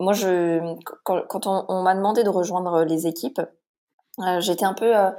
[0.00, 3.42] moi, je quand, on, m'a demandé de rejoindre les équipes,
[4.18, 5.10] euh, j'étais un peu euh,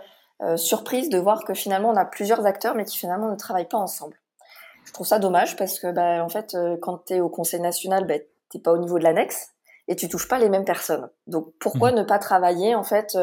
[0.42, 3.70] euh, surprise de voir que finalement on a plusieurs acteurs, mais qui finalement ne travaillent
[3.70, 4.20] pas ensemble.
[4.86, 8.08] Je trouve ça dommage parce que, bah, en fait, quand tu es au Conseil national,
[8.08, 8.16] bah,
[8.50, 9.52] t'es pas au niveau de l'annexe
[9.88, 11.08] et tu touches pas les mêmes personnes.
[11.28, 11.96] Donc pourquoi mmh.
[11.96, 13.16] ne pas travailler en fait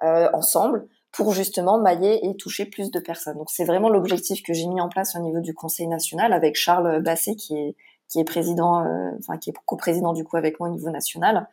[0.00, 3.36] ensemble pour justement mailler et toucher plus de personnes.
[3.36, 6.56] Donc c'est vraiment l'objectif que j'ai mis en place au niveau du Conseil national avec
[6.56, 7.74] Charles Basset qui est
[8.10, 11.48] qui est président, euh, enfin qui est co-président du coup avec moi au niveau national.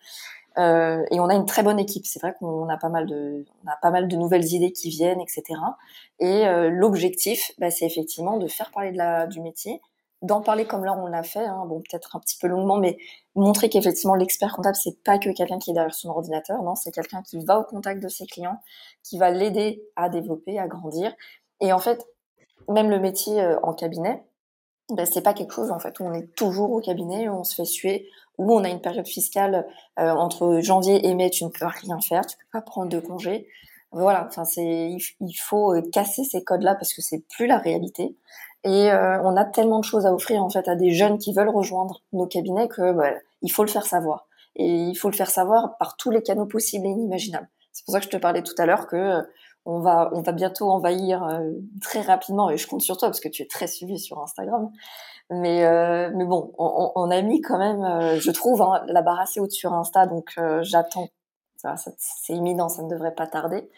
[0.57, 2.05] Euh, et on a une très bonne équipe.
[2.05, 4.89] C'est vrai qu'on a pas mal de, on a pas mal de nouvelles idées qui
[4.89, 5.43] viennent, etc.
[6.19, 9.81] Et euh, l'objectif, bah, c'est effectivement de faire parler de la, du métier,
[10.21, 12.97] d'en parler comme là on l'a fait, hein, bon peut-être un petit peu longuement, mais
[13.35, 16.91] montrer qu'effectivement l'expert comptable c'est pas que quelqu'un qui est derrière son ordinateur, non, c'est
[16.91, 18.59] quelqu'un qui va au contact de ses clients,
[19.03, 21.13] qui va l'aider à développer, à grandir.
[21.61, 22.05] Et en fait,
[22.69, 24.23] même le métier euh, en cabinet,
[24.89, 27.43] ben, c'est pas quelque chose en fait où on est toujours au cabinet, où on
[27.43, 29.67] se fait suer, où on a une période fiscale
[29.99, 32.99] euh, entre janvier et mai, tu ne peux rien faire, tu peux pas prendre de
[32.99, 33.47] congé.
[33.91, 38.15] Voilà, enfin c'est il, faut euh, casser ces codes-là parce que c'est plus la réalité.
[38.67, 41.33] Et euh, on a tellement de choses à offrir en fait à des jeunes qui
[41.33, 43.11] veulent rejoindre nos cabinets que bah,
[43.41, 44.27] il faut le faire savoir.
[44.55, 47.47] Et il faut le faire savoir par tous les canaux possibles et inimaginables.
[47.71, 49.21] C'est pour ça que je te parlais tout à l'heure que euh,
[49.67, 51.51] on va, on va bientôt envahir euh,
[51.81, 54.71] très rapidement, et je compte sur toi parce que tu es très suivi sur Instagram.
[55.29, 59.01] Mais, euh, mais bon, on, on, a mis quand même, euh, je trouve, hein, la
[59.01, 61.09] barre assez haute sur Insta, donc j'attends.
[61.97, 63.69] C'est imminent, ça ne devrait pas tarder.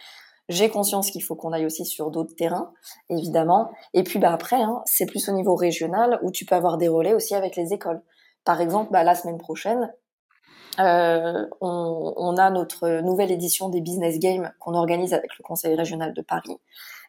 [0.49, 2.73] J'ai conscience qu'il faut qu'on aille aussi sur d'autres terrains,
[3.09, 3.71] évidemment.
[3.93, 6.87] Et puis bah après, hein, c'est plus au niveau régional où tu peux avoir des
[6.87, 8.01] relais aussi avec les écoles.
[8.45, 9.93] Par exemple, bah, la semaine prochaine,
[10.79, 15.75] euh, on, on, a notre nouvelle édition des Business Games qu'on organise avec le Conseil
[15.75, 16.57] régional de Paris.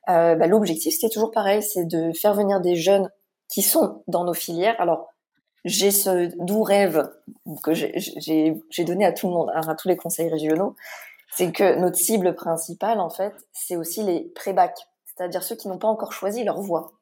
[0.08, 3.10] Euh, bah, L'objectif, c'est toujours pareil, c'est de faire venir des jeunes
[3.48, 4.76] qui sont dans nos filières.
[4.80, 5.08] Alors,
[5.64, 7.10] j'ai ce doux rêve
[7.62, 10.74] que j'ai donné à tout le monde, à tous les conseils régionaux,
[11.34, 15.78] c'est que notre cible principale, en fait, c'est aussi les pré-bac, c'est-à-dire ceux qui n'ont
[15.78, 16.92] pas encore choisi leur voie.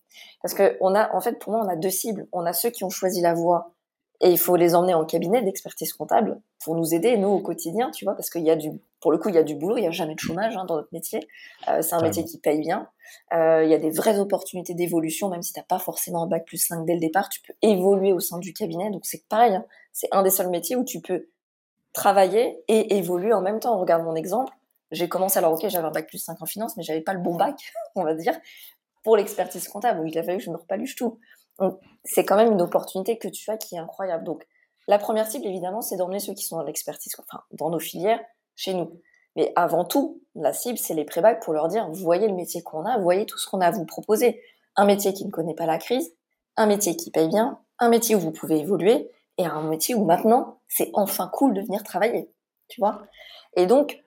[0.43, 2.27] Parce que on a, en fait, pour moi, on a deux cibles.
[2.33, 3.75] On a ceux qui ont choisi la voie
[4.21, 7.91] et il faut les emmener en cabinet d'expertise comptable pour nous aider, nous, au quotidien,
[7.93, 8.71] tu vois, parce qu'il y a du,
[9.01, 10.65] pour le coup, il y a du boulot, il n'y a jamais de chômage hein,
[10.65, 11.29] dans notre métier.
[11.69, 12.89] Euh, c'est un métier qui paye bien.
[13.33, 16.27] Euh, il y a des vraies opportunités d'évolution, même si tu n'as pas forcément un
[16.27, 18.91] bac plus 5 dès le départ, tu peux évoluer au sein du cabinet.
[18.91, 19.65] Donc c'est pareil, hein.
[19.93, 21.29] c'est un des seuls métiers où tu peux
[21.93, 23.79] travailler et évoluer en même temps.
[23.79, 24.53] Regarde mon exemple.
[24.91, 27.21] J'ai commencé, alors ok, j'avais un bac plus 5 en finance, mais j'avais pas le
[27.21, 27.57] bon bac,
[27.95, 28.35] on va dire,
[29.05, 30.01] pour l'expertise comptable.
[30.01, 31.19] Donc il a fallu que je me repaluche tout
[32.05, 34.25] c'est quand même une opportunité que tu as qui est incroyable.
[34.25, 34.47] Donc,
[34.87, 38.21] la première cible, évidemment, c'est d'emmener ceux qui sont dans l'expertise, enfin, dans nos filières,
[38.57, 39.01] chez nous.
[39.37, 42.63] Mais avant tout, la cible, c'est les pré-bacs pour leur dire, vous voyez le métier
[42.63, 44.41] qu'on a, vous voyez tout ce qu'on a à vous proposer.
[44.77, 46.13] Un métier qui ne connaît pas la crise,
[46.57, 50.05] un métier qui paye bien, un métier où vous pouvez évoluer, et un métier où
[50.05, 52.31] maintenant, c'est enfin cool de venir travailler.
[52.69, 53.03] Tu vois?
[53.57, 54.03] Et donc,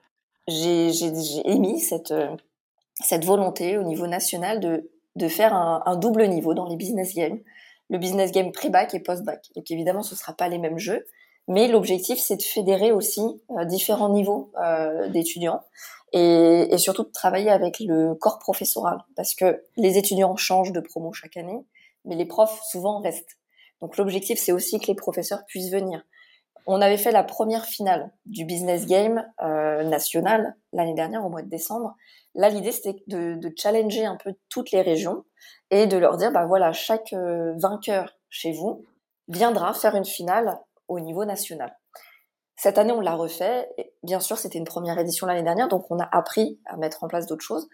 [0.46, 0.90] j'ai
[1.44, 2.36] émis cette, euh,
[3.00, 7.40] cette volonté au niveau national de de faire un, double niveau dans les business games.
[7.90, 9.50] Le business game pré-bac et post-bac.
[9.54, 11.06] Donc évidemment, ce ne sera pas les mêmes jeux,
[11.48, 13.20] mais l'objectif, c'est de fédérer aussi
[13.50, 15.60] euh, différents niveaux euh, d'étudiants
[16.12, 20.80] et, et, surtout de travailler avec le corps professoral, parce que les étudiants changent de
[20.80, 21.64] promo chaque année,
[22.04, 23.38] mais les profs souvent restent.
[23.82, 26.02] Donc l'objectif, c'est aussi que les professeurs puissent venir.
[26.66, 31.42] On avait fait la première finale du business game euh, national l'année dernière au mois
[31.42, 31.96] de décembre
[32.34, 35.24] Là, l'idée, c'était de, challenger un peu toutes les régions
[35.70, 38.86] et de leur dire, bah voilà, chaque euh, vainqueur chez vous
[39.28, 40.58] viendra faire une finale
[40.88, 41.76] au niveau national.
[42.56, 43.68] Cette année, on l'a refait.
[44.02, 47.08] bien sûr, c'était une première édition l'année dernière, donc on a appris à mettre en
[47.08, 47.68] place d'autres choses.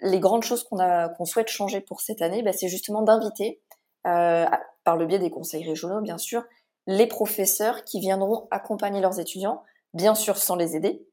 [0.00, 0.78] Les grandes choses qu'on
[1.16, 3.62] qu'on souhaite changer pour cette année, bah, c'est justement d'inviter,
[4.06, 4.46] euh,
[4.84, 6.44] par le biais des conseils régionaux, bien sûr,
[6.86, 9.62] les professeurs qui viendront accompagner leurs étudiants,
[9.94, 11.06] bien sûr sans les aider,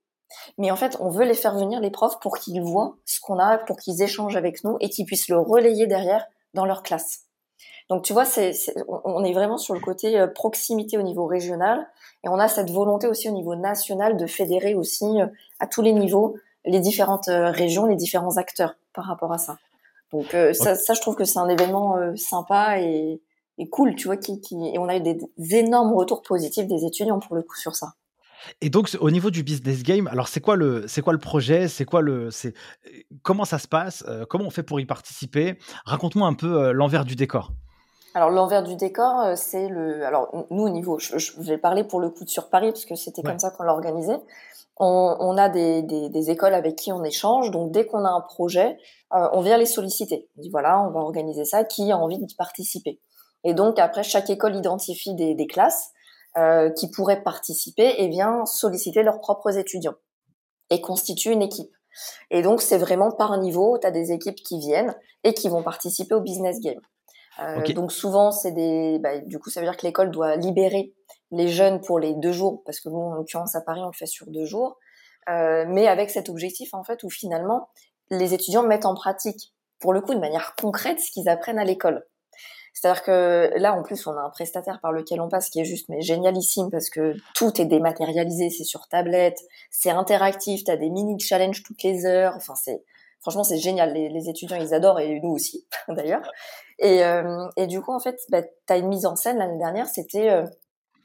[0.57, 3.39] mais en fait, on veut les faire venir, les profs, pour qu'ils voient ce qu'on
[3.39, 7.25] a, pour qu'ils échangent avec nous et qu'ils puissent le relayer derrière dans leur classe.
[7.89, 8.53] Donc tu vois, c'est,
[8.87, 11.87] on est vraiment sur le côté euh, proximité au niveau régional
[12.23, 15.25] et on a cette volonté aussi au niveau national de fédérer aussi euh,
[15.59, 16.35] à tous les niveaux
[16.65, 19.57] les différentes euh, régions, les différents acteurs par rapport à ça.
[20.11, 23.21] Donc ça, ça, je trouve que c'est un événement sympa et,
[23.57, 25.19] et, cool, tu vois, qui, qui, et on a eu des
[25.55, 27.93] énormes retours positifs des étudiants pour le coup sur ça.
[28.61, 31.67] Et donc, au niveau du business game, alors c'est quoi le, c'est quoi le projet
[31.67, 32.53] C'est quoi le, c'est
[33.21, 35.57] comment ça se passe euh, Comment on fait pour y participer?
[35.85, 37.53] Raconte-moi un peu euh, l'envers du décor.
[38.15, 40.05] Alors l'envers du décor, euh, c'est le.
[40.05, 42.95] Alors nous au niveau, je, vais parler pour le coup de sur Paris parce que
[42.95, 44.13] c'était comme ça qu'on l'a organisé.
[44.81, 48.77] On, a des, des, écoles avec qui on échange, donc dès qu'on a un projet,
[49.11, 50.29] on vient les solliciter.
[50.37, 53.01] On dit voilà, on va organiser ça, qui a envie d'y participer?
[53.43, 55.91] Et donc après, chaque école identifie des, des classes
[56.37, 59.95] euh, qui pourraient participer et vient solliciter leurs propres étudiants
[60.69, 61.71] et constitue une équipe.
[62.29, 65.63] Et donc c'est vraiment par niveau, tu as des équipes qui viennent et qui vont
[65.63, 66.79] participer au business game.
[67.41, 70.93] Euh, Donc souvent c'est des, bah, du coup ça veut dire que l'école doit libérer
[71.31, 73.93] les jeunes pour les deux jours parce que nous en l'occurrence à Paris on le
[73.93, 74.77] fait sur deux jours,
[75.29, 77.69] euh, mais avec cet objectif en fait où finalement
[78.09, 81.65] les étudiants mettent en pratique pour le coup de manière concrète ce qu'ils apprennent à
[81.65, 82.05] l'école.
[82.73, 85.65] C'est-à-dire que là, en plus, on a un prestataire par lequel on passe qui est
[85.65, 90.77] juste mais génialissime parce que tout est dématérialisé, c'est sur tablette, c'est interactif, tu as
[90.77, 92.33] des mini challenges toutes les heures.
[92.37, 92.83] Enfin, c'est
[93.21, 93.93] franchement c'est génial.
[93.93, 96.29] Les, étudiants ils adorent et nous aussi d'ailleurs.
[96.79, 99.57] Et, euh, et du coup, en fait, bah, tu as une mise en scène l'année
[99.57, 100.45] dernière, c'était, euh,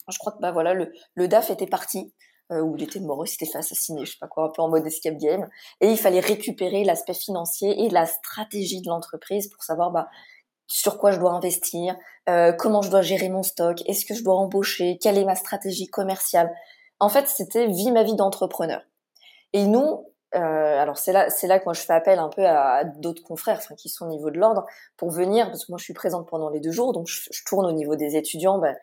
[0.09, 2.13] je crois que bah voilà, le, le DAF était parti.
[2.53, 4.61] Euh, où il était mort, il s'était fait assassiner, je sais pas quoi, un peu
[4.61, 5.49] en mode escape game,
[5.81, 10.09] et il fallait récupérer l'aspect financier et la stratégie de l'entreprise pour savoir bah
[10.67, 11.97] sur quoi je dois investir,
[12.29, 15.37] euh, comment je dois gérer mon stock, est-ce que je dois embaucher, quelle est ma
[15.37, 16.51] stratégie commerciale.
[17.01, 18.83] En fait, c'était vie ma vie d'entrepreneur.
[19.53, 22.45] Et nous, euh, alors c'est là, c'est là que moi je fais appel un peu
[22.47, 24.65] à, d'autres confrères, enfin qui sont au niveau de l'ordre,
[24.97, 27.67] pour venir, parce que moi je suis présente pendant les deux jours, donc je, tourne
[27.67, 28.59] au niveau des étudiants.
[28.59, 28.77] Ben,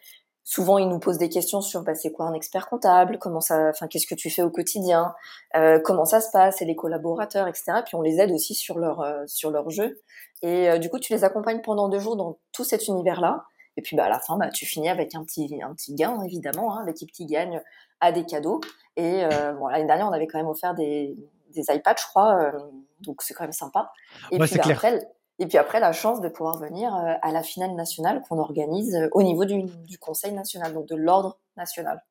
[0.44, 3.70] souvent ils nous posent des questions sur bah, c'est quoi un expert comptable, comment ça,
[3.70, 5.14] enfin qu'est-ce que tu fais au quotidien,
[5.56, 7.74] euh, comment ça se passe, et les collaborateurs, etc.
[7.86, 10.02] Puis on les aide aussi sur leur euh, sur leur jeu.
[10.42, 13.46] Et euh, du coup, tu les accompagnes pendant deux jours dans tout cet univers-là.
[13.78, 16.22] Et puis bah, à la fin, bah, tu finis avec un petit un petit gain
[16.24, 16.76] évidemment.
[16.76, 17.62] Hein, L'équipe qui gagne
[18.00, 18.62] a des cadeaux.
[18.98, 19.24] Et
[19.58, 21.16] bon, l'année dernière, on avait quand même offert des
[21.52, 22.52] des iPads, je crois.
[23.00, 23.92] donc c'est quand même sympa.
[24.32, 25.00] Et puis bah, après,
[25.42, 28.94] et puis après, la chance de pouvoir venir euh, à la finale nationale qu'on organise
[28.94, 29.68] euh, au niveau du,
[30.00, 32.04] Conseil national, donc de l'ordre national.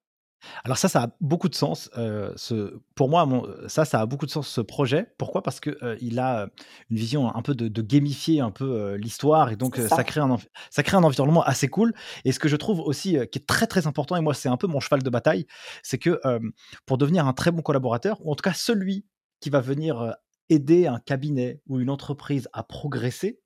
[0.65, 1.91] Alors ça, ça a beaucoup de sens.
[1.97, 3.29] Euh, ce, pour moi,
[3.69, 5.15] ça, ça a beaucoup de sens ce projet.
[5.17, 5.43] Pourquoi?
[5.43, 6.49] Parce que il a
[6.91, 10.03] une vision un peu de, gamifier un peu l'histoire et donc ça.
[10.03, 10.37] crée un
[10.71, 11.93] ça crée un environnement assez cool.
[12.25, 14.57] Et ce que je trouve aussi qui est très très important et moi c'est un
[14.57, 15.47] peu mon cheval de bataille,
[15.83, 16.19] c'est que
[16.87, 19.05] pour devenir un très bon collaborateur ou en tout cas celui
[19.41, 20.17] qui va venir
[20.49, 23.41] aider un cabinet ou une entreprise à progresser,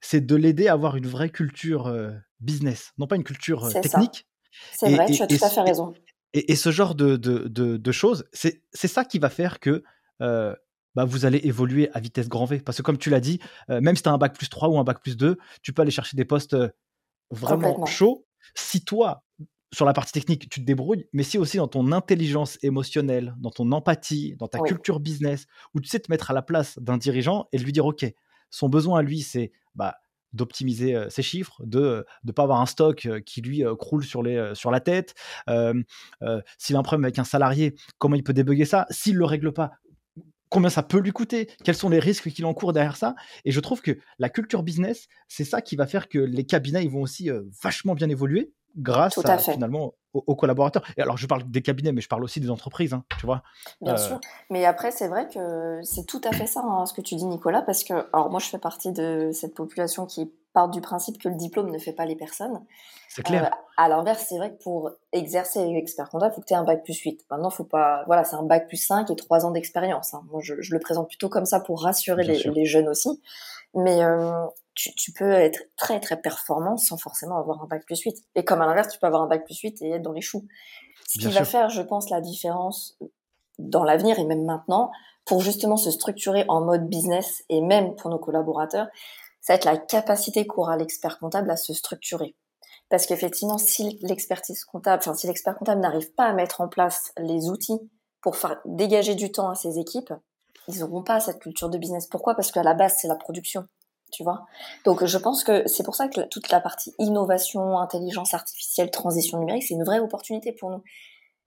[0.00, 1.92] c'est de l'aider à avoir une vraie culture
[2.40, 4.26] business, non pas une culture technique.
[4.72, 5.94] C'est vrai, tu as tout à fait raison.
[6.34, 9.82] Et, ce genre de, de, choses, c'est ça qui va faire que
[10.20, 12.60] bah, vous allez évoluer à vitesse grand V.
[12.60, 14.78] Parce que comme tu l'as dit, même si tu as un bac plus 3 ou
[14.78, 16.56] un bac plus 2, tu peux aller chercher des postes
[17.30, 18.26] vraiment chauds.
[18.54, 19.24] Si toi,
[19.72, 23.50] sur la partie technique, tu te débrouilles, mais si aussi dans ton intelligence émotionnelle, dans
[23.50, 26.96] ton empathie, dans ta culture business, où tu sais te mettre à la place d'un
[26.96, 28.06] dirigeant et lui dire, OK,
[28.50, 29.96] son besoin à lui, c'est bah,
[30.32, 34.04] d'optimiser euh, ses chiffres, de ne pas avoir un stock euh, qui lui euh, croule
[34.04, 35.14] sur, les, sur la tête.
[35.46, 39.24] S'il a un problème avec un salarié, comment il peut débugger ça S'il ne le
[39.24, 39.72] règle pas,
[40.48, 43.14] combien ça peut lui coûter, quels sont les risques qu'il encourt derrière ça.
[43.44, 46.84] Et je trouve que la culture business, c'est ça qui va faire que les cabinets
[46.84, 47.28] ils vont aussi
[47.62, 50.82] vachement bien évoluer grâce à, finalement aux, collaborateurs.
[50.96, 53.42] Et alors, je parle des cabinets, mais je parle aussi des entreprises, hein, tu vois.
[53.80, 54.20] Bien euh, sûr.
[54.50, 57.24] Mais après, c'est vrai que c'est tout à fait ça, hein, ce que tu dis,
[57.24, 61.18] Nicolas, parce que, alors moi, je fais partie de cette population qui part du principe
[61.22, 62.64] que le diplôme ne fait pas les personnes.
[63.08, 63.44] C'est clair.
[63.44, 66.56] Euh, à l'inverse, c'est vrai que pour exercer expert comptable, il faut que tu aies
[66.56, 67.26] un bac plus 8.
[67.30, 70.14] Maintenant, faut pas, voilà, c'est un bac plus 5 et 3 ans d'expérience.
[70.14, 70.22] Hein.
[70.30, 73.22] Moi, je, le présente plutôt comme ça pour rassurer les, jeunes aussi.
[73.74, 74.46] Mais euh,
[74.78, 78.16] tu, peux être très très performant sans forcément avoir un bac plus 8.
[78.36, 80.20] Et comme à l'inverse, tu peux avoir un bac plus 8 et être dans les
[80.20, 80.46] choux.
[81.08, 82.96] Ce qui va faire, je pense, la différence
[83.58, 84.90] dans l'avenir et même maintenant,
[85.24, 88.86] pour justement se structurer en mode business et même pour nos collaborateurs,
[89.40, 92.36] ça va être la capacité qu'aura l'expert comptable à se structurer.
[92.88, 97.12] Parce qu'effectivement, si l'expertise comptable, enfin, si l'expert comptable n'arrive pas à mettre en place
[97.18, 97.80] les outils
[98.20, 100.12] pour faire dégager du temps à ses équipes,
[100.68, 102.06] ils n'auront pas cette culture de business.
[102.06, 102.34] Pourquoi?
[102.34, 103.66] Parce qu'à la base, c'est la production
[104.10, 104.46] tu vois.
[104.84, 109.38] Donc je pense que c'est pour ça que toute la partie innovation, intelligence artificielle, transition
[109.38, 110.82] numérique, c'est une vraie opportunité pour nous.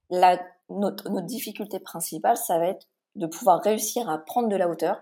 [0.10, 0.40] La,
[0.70, 5.02] notre, notre difficulté principale, ça va être de pouvoir réussir à prendre de la hauteur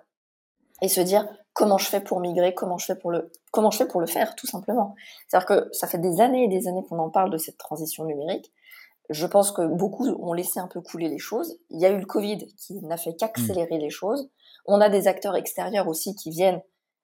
[0.81, 3.77] et se dire comment je fais pour migrer, comment je fais pour le, comment je
[3.77, 4.95] fais pour le faire, tout simplement.
[5.27, 8.05] C'est-à-dire que ça fait des années et des années qu'on en parle de cette transition
[8.05, 8.51] numérique.
[9.09, 11.59] Je pense que beaucoup ont laissé un peu couler les choses.
[11.69, 13.81] Il y a eu le Covid qui n'a fait qu'accélérer mmh.
[13.81, 14.29] les choses.
[14.65, 16.61] On a des acteurs extérieurs aussi qui viennent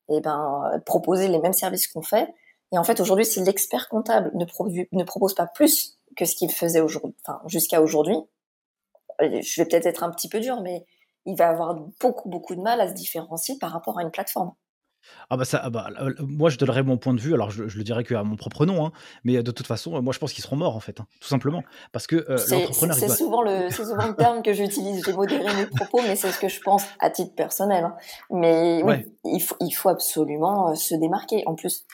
[0.09, 2.33] et ben, proposer les mêmes services qu'on fait.
[2.71, 4.45] Et en fait, aujourd'hui, si l'expert comptable ne,
[4.91, 8.17] ne, propose pas plus que ce qu'il faisait aujourd'hui, enfin, jusqu'à aujourd'hui,
[9.21, 10.85] euh, je vais peut-être être un petit peu dur, mais
[11.25, 14.53] il va avoir beaucoup, beaucoup de mal à se différencier par rapport à une plateforme.
[15.29, 15.89] Ah bah ça, ah bah,
[16.19, 18.85] moi je donnerais mon point de vue, alors je, le dirais qu'à mon propre nom,
[18.85, 18.91] hein,
[19.23, 21.63] mais de toute façon, moi je pense qu'ils seront morts en fait, hein, tout simplement.
[21.91, 22.95] Parce que euh, l'entrepreneur.
[22.95, 26.39] C'est souvent, le, souvent le terme que j'utilise, j'ai modéré mes propos, mais c'est ce
[26.39, 27.85] que je pense à titre personnel.
[27.85, 27.95] Hein.
[28.29, 31.43] Mais oui, il, faut, il faut absolument euh, se démarquer.
[31.45, 31.85] En plus,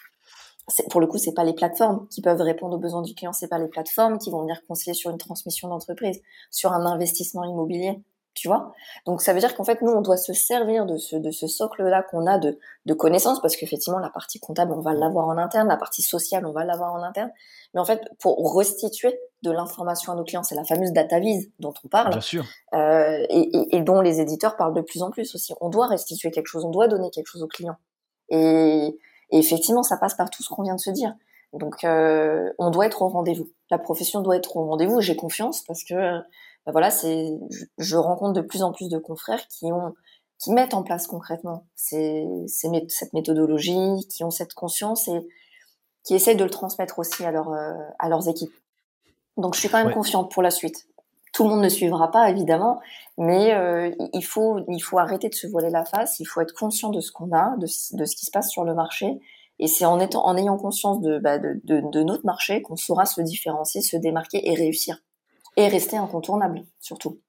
[0.90, 3.48] pour le coup, c'est pas les plateformes qui peuvent répondre aux besoins du client, c'est
[3.48, 8.02] pas les plateformes qui vont venir conseiller sur une transmission d'entreprise, sur un investissement immobilier
[8.34, 8.72] tu vois.
[9.06, 11.48] Donc ça veut dire qu'en fait nous on doit se servir de ce de ce
[11.48, 15.28] socle là qu'on a de de connaissances parce qu'effectivement la partie comptable on va l'avoir
[15.28, 17.32] en interne la partie sociale on va l'avoir en interne.
[17.74, 21.52] Mais en fait pour restituer de l'information à nos clients c'est la fameuse data vise
[21.60, 22.46] dont on parle Bien sûr.
[22.74, 25.54] Euh, et, et, dont les éditeurs parlent de plus en plus aussi.
[25.60, 27.78] On doit restituer quelque chose on doit donner quelque chose aux clients.
[28.30, 28.98] Et,
[29.32, 31.14] et effectivement ça passe par tout ce qu'on vient de se dire.
[31.54, 33.50] Donc euh, on doit être au rendez-vous.
[33.70, 36.22] La profession doit être au rendez-vous j'ai confiance parce que
[36.66, 37.32] bah voilà, c'est,
[37.78, 39.94] je, rencontre de plus en plus de confrères qui ont,
[40.38, 45.28] qui mettent en place concrètement ces, cette méthodologie, qui ont cette conscience et
[46.04, 48.54] qui essaient de le transmettre aussi à, leur, euh, à leurs équipes.
[49.38, 50.88] Donc je suis quand même confiante pour la suite.
[51.34, 52.80] Tout le monde ne suivra pas évidemment,
[53.18, 56.20] mais euh, il faut il faut arrêter de se voiler la face.
[56.20, 58.66] Il faut être conscient de ce qu'on a, de, de ce qui se passe sur
[58.66, 59.22] le marché,
[59.58, 62.76] et c'est en étant en ayant conscience de, bah, de, de, de notre marché qu'on
[62.76, 65.02] saura se différencier, se démarquer et réussir
[65.58, 67.22] et rester incontournable, surtout.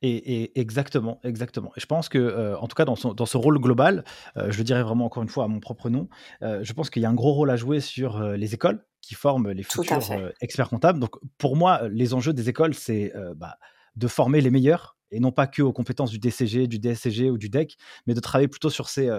[0.00, 1.72] Et, exactement, exactement.
[1.76, 4.04] Et je pense que, euh, en tout cas, dans, dans ce rôle global,
[4.36, 6.08] euh, je le dirais vraiment encore une fois à mon propre nom,
[6.42, 9.14] euh, je pense qu'il y a un gros rôle à jouer sur les écoles, qui
[9.14, 10.00] forment les futurs
[10.40, 10.98] experts comptables.
[10.98, 13.56] Donc pour moi, les enjeux des écoles, c'est bah,
[13.96, 17.36] de former les meilleurs et non pas que aux compétences du DCG, du DSCG ou
[17.36, 19.10] du DEC, mais de travailler plutôt sur ces,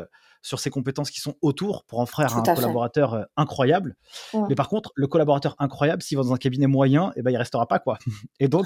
[0.44, 3.96] sur ces compétences qui sont autour pour en faire un collaborateur euh, incroyable.
[4.50, 7.32] Mais par contre, le collaborateur incroyable, s'il va dans un cabinet moyen, et eh ben,
[7.32, 7.80] il restera pas.
[7.80, 7.98] quoi.
[8.40, 8.66] Et donc,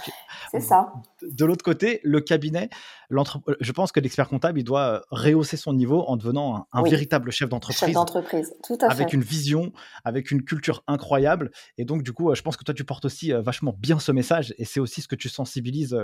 [0.59, 0.91] ça.
[1.21, 2.69] de l'autre côté, le cabinet,
[3.11, 3.23] euh,
[3.61, 7.31] je pense que l'expert comptable, il doit euh, rehausser son niveau en devenant un, véritable
[7.31, 7.79] chef d'entreprise.
[7.79, 8.93] Chef d'entreprise, tout à fait.
[8.93, 9.71] Avec une vision,
[10.03, 11.51] avec une culture incroyable.
[11.77, 14.55] Et donc, du coup, je pense que toi, tu portes aussi vachement bien ce message.
[14.57, 15.95] Et c'est aussi ce que tu sensibilises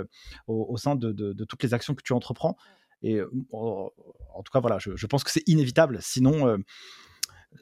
[0.46, 2.56] au, sein de, de, toutes les actions que tu entreprends.
[3.04, 3.20] Et
[3.52, 5.98] en tout cas, voilà, je, pense que c'est inévitable.
[6.00, 6.56] Sinon,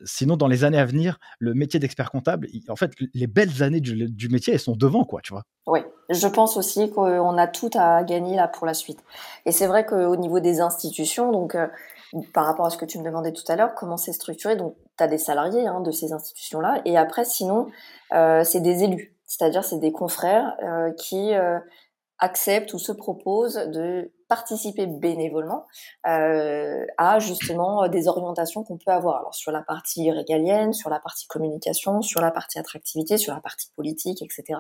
[0.05, 3.81] sinon, dans les années à venir, le métier d'expert comptable, en fait, les belles années
[3.81, 5.43] du, métier, elles sont devant, quoi, tu vois.
[5.67, 9.01] Oui, je pense aussi qu'on a tout à gagner là pour la suite.
[9.45, 11.57] Et c'est vrai qu'au niveau des institutions, donc
[12.33, 14.77] par rapport à ce que tu me demandais tout à l'heure, comment c'est structuré, donc
[14.97, 17.67] tu as des salariés hein, de ces institutions-là, et après, sinon,
[18.11, 20.57] c'est des élus, c'est-à-dire c'est des confrères
[20.99, 21.33] qui
[22.19, 25.67] acceptent ou se proposent de participer bénévolement
[26.07, 29.19] euh, à justement des orientations qu'on peut avoir.
[29.19, 33.43] Alors sur la partie régalienne, sur la partie communication, sur la partie attractivité, sur la
[33.43, 34.59] partie politique, etc.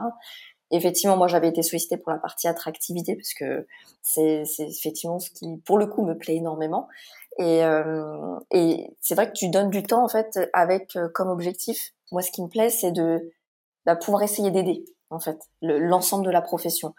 [0.72, 3.66] Effectivement, moi j'avais été sollicitée pour la partie attractivité parce que
[4.02, 6.86] c'est effectivement ce qui, pour le coup, me plaît énormément.
[7.38, 11.30] Et, euh, et c'est vrai que tu donnes du temps en fait avec euh, comme
[11.30, 11.94] objectif.
[12.10, 13.32] Moi, ce qui me plaît, c'est de
[13.86, 16.94] bah, pouvoir essayer d'aider en fait l'ensemble de la profession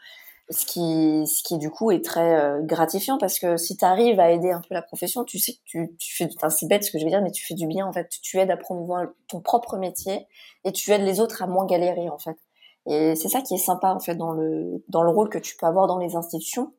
[0.49, 4.19] ce qui, ce qui du coup est très euh, gratifiant parce que si tu arrives
[4.19, 6.83] à aider un peu la profession, tu sais que tu, tu fais, enfin c'est bête
[6.83, 8.09] ce que je veux dire, mais tu fais du bien en fait.
[8.21, 10.27] Tu aides à promouvoir ton propre métier
[10.65, 12.37] et tu aides les autres à moins galérer en fait.
[12.85, 15.55] Et c'est ça qui est sympa en fait dans le dans le rôle que tu
[15.55, 16.73] peux avoir dans les institutions.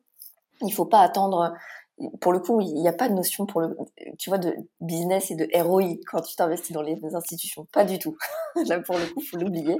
[0.61, 1.53] Il faut pas attendre.
[2.19, 3.77] Pour le coup, il n'y a pas de notion pour le,
[4.19, 7.65] tu vois, de business et de ROI quand tu t'investis dans les institutions.
[7.71, 8.17] Pas du tout.
[8.67, 9.77] Là, pour le coup, faut l'oublier.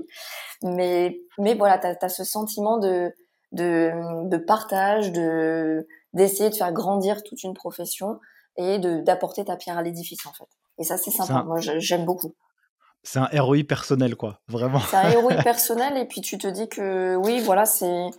[0.64, 3.14] Mais, mais voilà, tu as ce sentiment de,
[3.52, 8.20] de, de partage, de d'essayer de faire grandir toute une profession
[8.58, 10.48] et de d'apporter ta pierre à l'édifice en fait.
[10.78, 11.44] Et ça c'est sympa.
[11.44, 12.36] Moi j'aime beaucoup.
[13.04, 14.80] C'est un ROI personnel quoi, vraiment.
[14.80, 18.10] C'est un ROI personnel et puis tu te dis que oui voilà c'est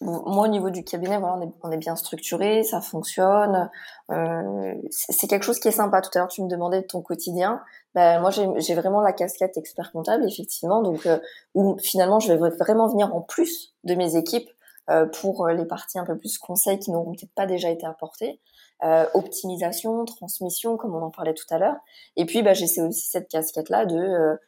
[0.00, 3.70] moi au niveau du cabinet voilà on est, on est bien structuré, ça fonctionne.
[4.10, 6.00] Euh, c'est quelque chose qui est sympa.
[6.00, 7.60] Tout à l'heure tu me demandais de ton quotidien.
[7.94, 11.18] Ben, moi j'ai vraiment la casquette expert comptable effectivement donc euh,
[11.54, 14.48] où finalement je vais vraiment venir en plus de mes équipes
[14.90, 17.86] euh, pour euh, les parties un peu plus conseils qui n'auront peut-être pas déjà été
[17.86, 18.40] apportées
[18.82, 21.76] euh, optimisation transmission comme on en parlait tout à l'heure
[22.16, 24.40] et puis bah, j'ai aussi cette casquette là de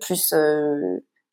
[0.00, 0.32] plus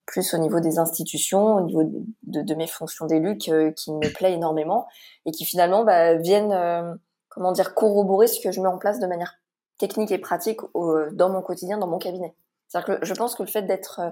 [0.06, 1.84] plus au niveau des institutions au niveau
[2.24, 4.88] de, mes fonctions d'élu qui me plaît énormément
[5.26, 6.99] et qui finalement bah, viennent
[7.30, 9.36] comment dire corroborer ce que je mets en place de manière
[9.80, 12.36] technique et pratique dans mon quotidien, dans mon cabinet.
[12.68, 14.10] C'est-à-dire que je pense que le fait d'être euh,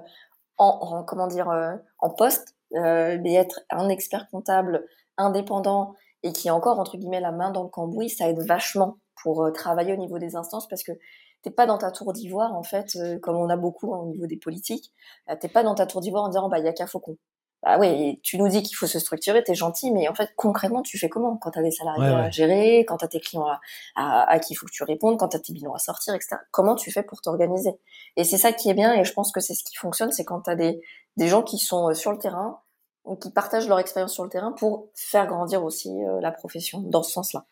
[0.57, 4.85] en, comment dire euh, en poste, euh, d'être un expert comptable
[5.17, 8.97] indépendant et qui a encore entre guillemets la main dans le cambouis, ça aide vachement
[9.21, 10.91] pour euh, travailler au niveau des instances parce que
[11.41, 14.27] t'es pas dans ta tour d'ivoire en fait, comme on a beaucoup hein, au niveau
[14.27, 14.91] des politiques.
[15.39, 17.17] t'es pas dans ta tour d'ivoire en disant bah il y a qu'à Faucon
[17.63, 20.81] ah ouais, tu nous dis qu'il faut se structurer, t'es gentil, mais en fait, concrètement,
[20.81, 23.45] tu fais comment quand t'as des salariés à gérer, quand t'as tes clients
[23.95, 26.37] à, à, qui il faut que tu répondes, quand t'as tes bilans à sortir, etc.
[26.49, 27.79] Comment tu fais pour t'organiser?
[28.17, 30.25] Et c'est ça qui est bien, et je pense que c'est ce qui fonctionne, c'est
[30.25, 30.81] quand t'as des,
[31.17, 32.61] des gens qui sont euh, sur le terrain,
[33.05, 36.79] ou qui partagent leur expérience sur le terrain pour faire grandir aussi euh, la profession
[36.81, 37.45] dans ce sens-là.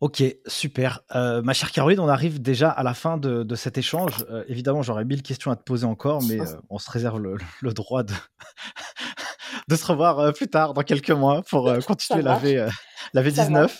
[0.00, 1.02] Ok, super.
[1.14, 4.24] Euh, ma chère Caroline, on arrive déjà à la fin de, cet échange.
[4.30, 7.72] Euh, évidemment, j'aurais mille questions à te poser encore, mais euh, on se réserve le,
[7.74, 8.14] droit de,
[9.68, 12.66] de se revoir plus tard, dans quelques mois, pour continuer la, v,
[13.12, 13.70] la V19.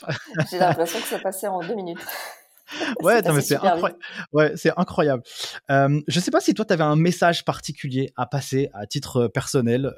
[0.51, 2.01] J'ai l'impression que ça passait en deux minutes.
[3.03, 3.99] Ouais, c'est incroyable.
[4.33, 5.25] Ouais, c'est incroyable.
[5.69, 9.27] je ne sais pas si toi, tu avais un message particulier à passer à titre
[9.27, 9.93] personnel.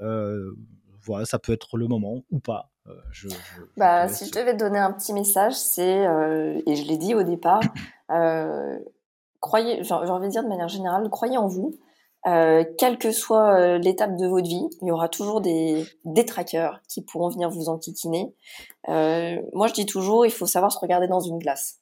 [1.05, 2.73] Voilà, ça peut être le moment ou pas.
[2.89, 3.29] Euh,
[3.77, 7.15] bah, si je devais te donner un petit message, c'est, euh, et je l'ai dit
[7.15, 7.61] au départ,
[8.11, 8.79] euh,
[9.41, 11.75] croyez, j'ai envie de dire de manière générale, croyez en vous.
[12.25, 17.29] quelle que soit l'étape de votre vie, il y aura toujours des détraqueurs qui pourront
[17.29, 18.35] venir vous enquiquiner.
[18.89, 21.81] moi, je dis toujours, il faut savoir se regarder dans une glace.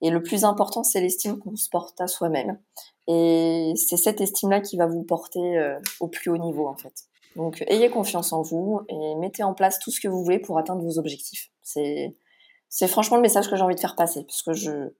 [0.00, 2.58] Et le plus important, c'est l'estime qu'on se porte à soi-même.
[3.06, 7.07] Et c'est cette estime-là qui va vous porter au plus haut niveau, en fait.
[7.38, 10.58] Donc ayez confiance en vous et mettez en place tout ce que vous voulez pour
[10.58, 11.52] atteindre vos objectifs.
[11.62, 14.92] C'est franchement le message que j'ai envie de faire passer parce que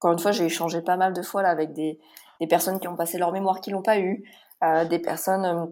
[0.00, 2.00] encore une fois j'ai échangé pas mal de fois là avec des,
[2.50, 4.28] personnes qui ont passé leur mémoire qui l'ont pas eu,
[4.64, 5.66] euh, des personnes euh,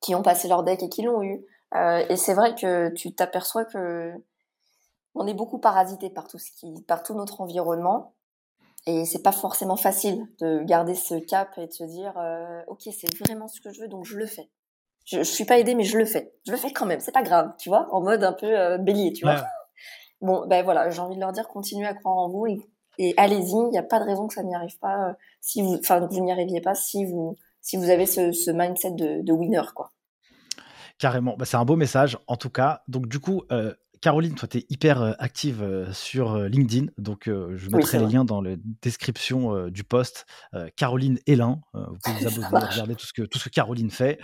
[0.00, 1.44] qui ont passé leur deck et qui l'ont eu.
[1.74, 4.12] Euh, et c'est vrai que tu t'aperçois que
[5.16, 8.14] on est beaucoup parasité par tout ce qui par tout notre environnement
[8.86, 12.14] Et c'est pas forcément facile de garder ce cap et de se dire,
[12.68, 14.48] ok, c'est vraiment ce que je veux, donc je le fais.
[15.06, 16.32] Je, je suis pas aidée, mais je le fais.
[16.46, 18.78] Je le fais quand même, c'est pas grave, tu vois, en mode un peu euh,
[18.78, 19.44] bélier, tu vois.
[20.20, 22.46] Bon, ben voilà, j'ai envie de leur dire, continuez à croire en vous
[22.98, 23.52] et, allez-y.
[23.52, 25.08] Il n'y a pas de raison que ça n'y arrive pas.
[25.08, 28.50] Euh, si vous, enfin, vous n'y arriviez pas si vous, si vous avez ce, ce
[28.50, 29.92] mindset de, de winner, quoi.
[30.98, 32.82] Carrément, bah, c'est un beau message en tout cas.
[32.86, 36.86] Donc du coup, euh, Caroline, toi, tu es hyper euh, active euh, sur euh, LinkedIn,
[36.96, 40.26] donc je mettrai les liens dans la description du post.
[40.76, 44.18] Caroline Hélin, vous pouvez vous abonner, regarder tout ce, que, tout ce que Caroline fait.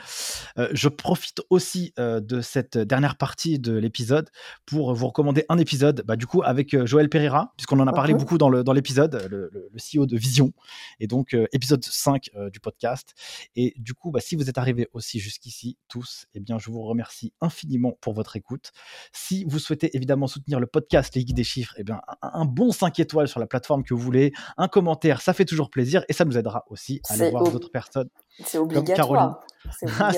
[0.72, 4.30] je profite aussi de cette dernière partie de l'épisode
[4.64, 8.14] pour vous recommander un épisode, bah, du coup, avec Joël Pereira, puisqu'on en a parlé
[8.14, 10.52] beaucoup dans l'épisode, dans le, le, le, CEO de Vision,
[11.00, 13.14] et donc épisode 5 du podcast.
[13.56, 16.82] Et du coup, bah, si vous êtes arrivés aussi jusqu'ici, tous, eh bien, je vous
[16.82, 18.72] remercie infiniment pour votre écoute.
[19.12, 22.72] Si vous souhaitez évidemment soutenir le podcast Les Guides des Chiffres, eh bien, un, bon
[22.72, 26.12] 5 étoiles sur la plateforme que vous voulez, un commentaire, ça fait toujours plaisir et
[26.12, 28.08] ça nous aidera aussi à aller voir d'autres personnes.
[28.44, 29.40] C'est obligatoire.
[29.98, 30.12] Ah,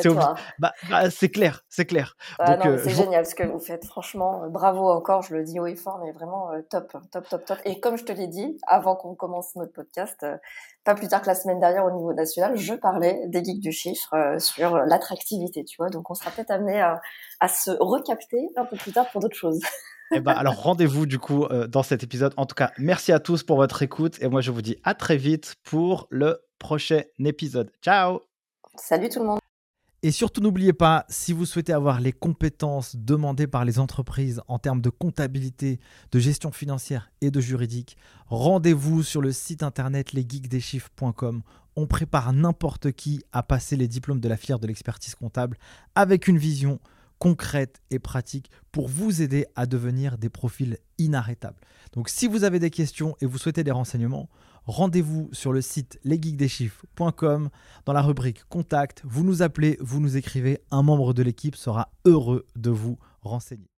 [0.59, 2.17] bah, bah, c'est clair, c'est clair.
[2.39, 3.85] Ah euh, c'est génial ce que vous faites.
[3.87, 5.23] Franchement, euh, bravo encore.
[5.23, 7.59] Je le dis haut et fort, mais vraiment euh, top, top, top, top.
[7.65, 10.27] Et comme je te l'ai dit avant qu'on commence notre podcast,
[10.85, 13.73] pas plus tard que la semaine dernière au niveau national, je parlais des geeks du
[13.73, 15.89] chiffre sur l'attractivité, tu vois.
[15.91, 17.01] Donc on sera peut-être amené à,
[17.41, 19.61] à se recapter un peu plus tard pour d'autres choses.
[20.15, 22.33] Eh ben, alors rendez-vous du coup dans cet épisode.
[22.37, 24.95] En tout cas, merci à tous pour votre écoute et moi je vous dis à
[24.95, 27.71] très vite pour le prochain épisode.
[27.83, 28.21] Ciao
[28.77, 29.41] Salut tout le monde
[30.05, 34.61] et surtout, n'oubliez pas, si vous souhaitez avoir les compétences demandées par les entreprises en
[34.61, 35.81] termes de comptabilité,
[36.13, 37.97] de gestion financière et de juridique,
[38.29, 41.43] rendez-vous sur le site internet lesgeekdeschiffres.com.
[41.75, 45.59] On prépare n'importe qui à passer les diplômes de la filière de l'expertise comptable
[45.97, 46.79] avec une vision
[47.19, 51.61] concrète et pratique pour vous aider à devenir des profils inarrêtables.
[51.93, 54.29] Donc si vous avez des questions et vous souhaitez des renseignements,
[54.69, 57.49] rendez-vous sur le site lesgeekdeschiffres.com
[57.87, 59.03] dans la rubrique Contact.
[59.05, 63.71] Vous nous appelez, vous nous écrivez, un membre de l'équipe sera heureux de vous renseigner.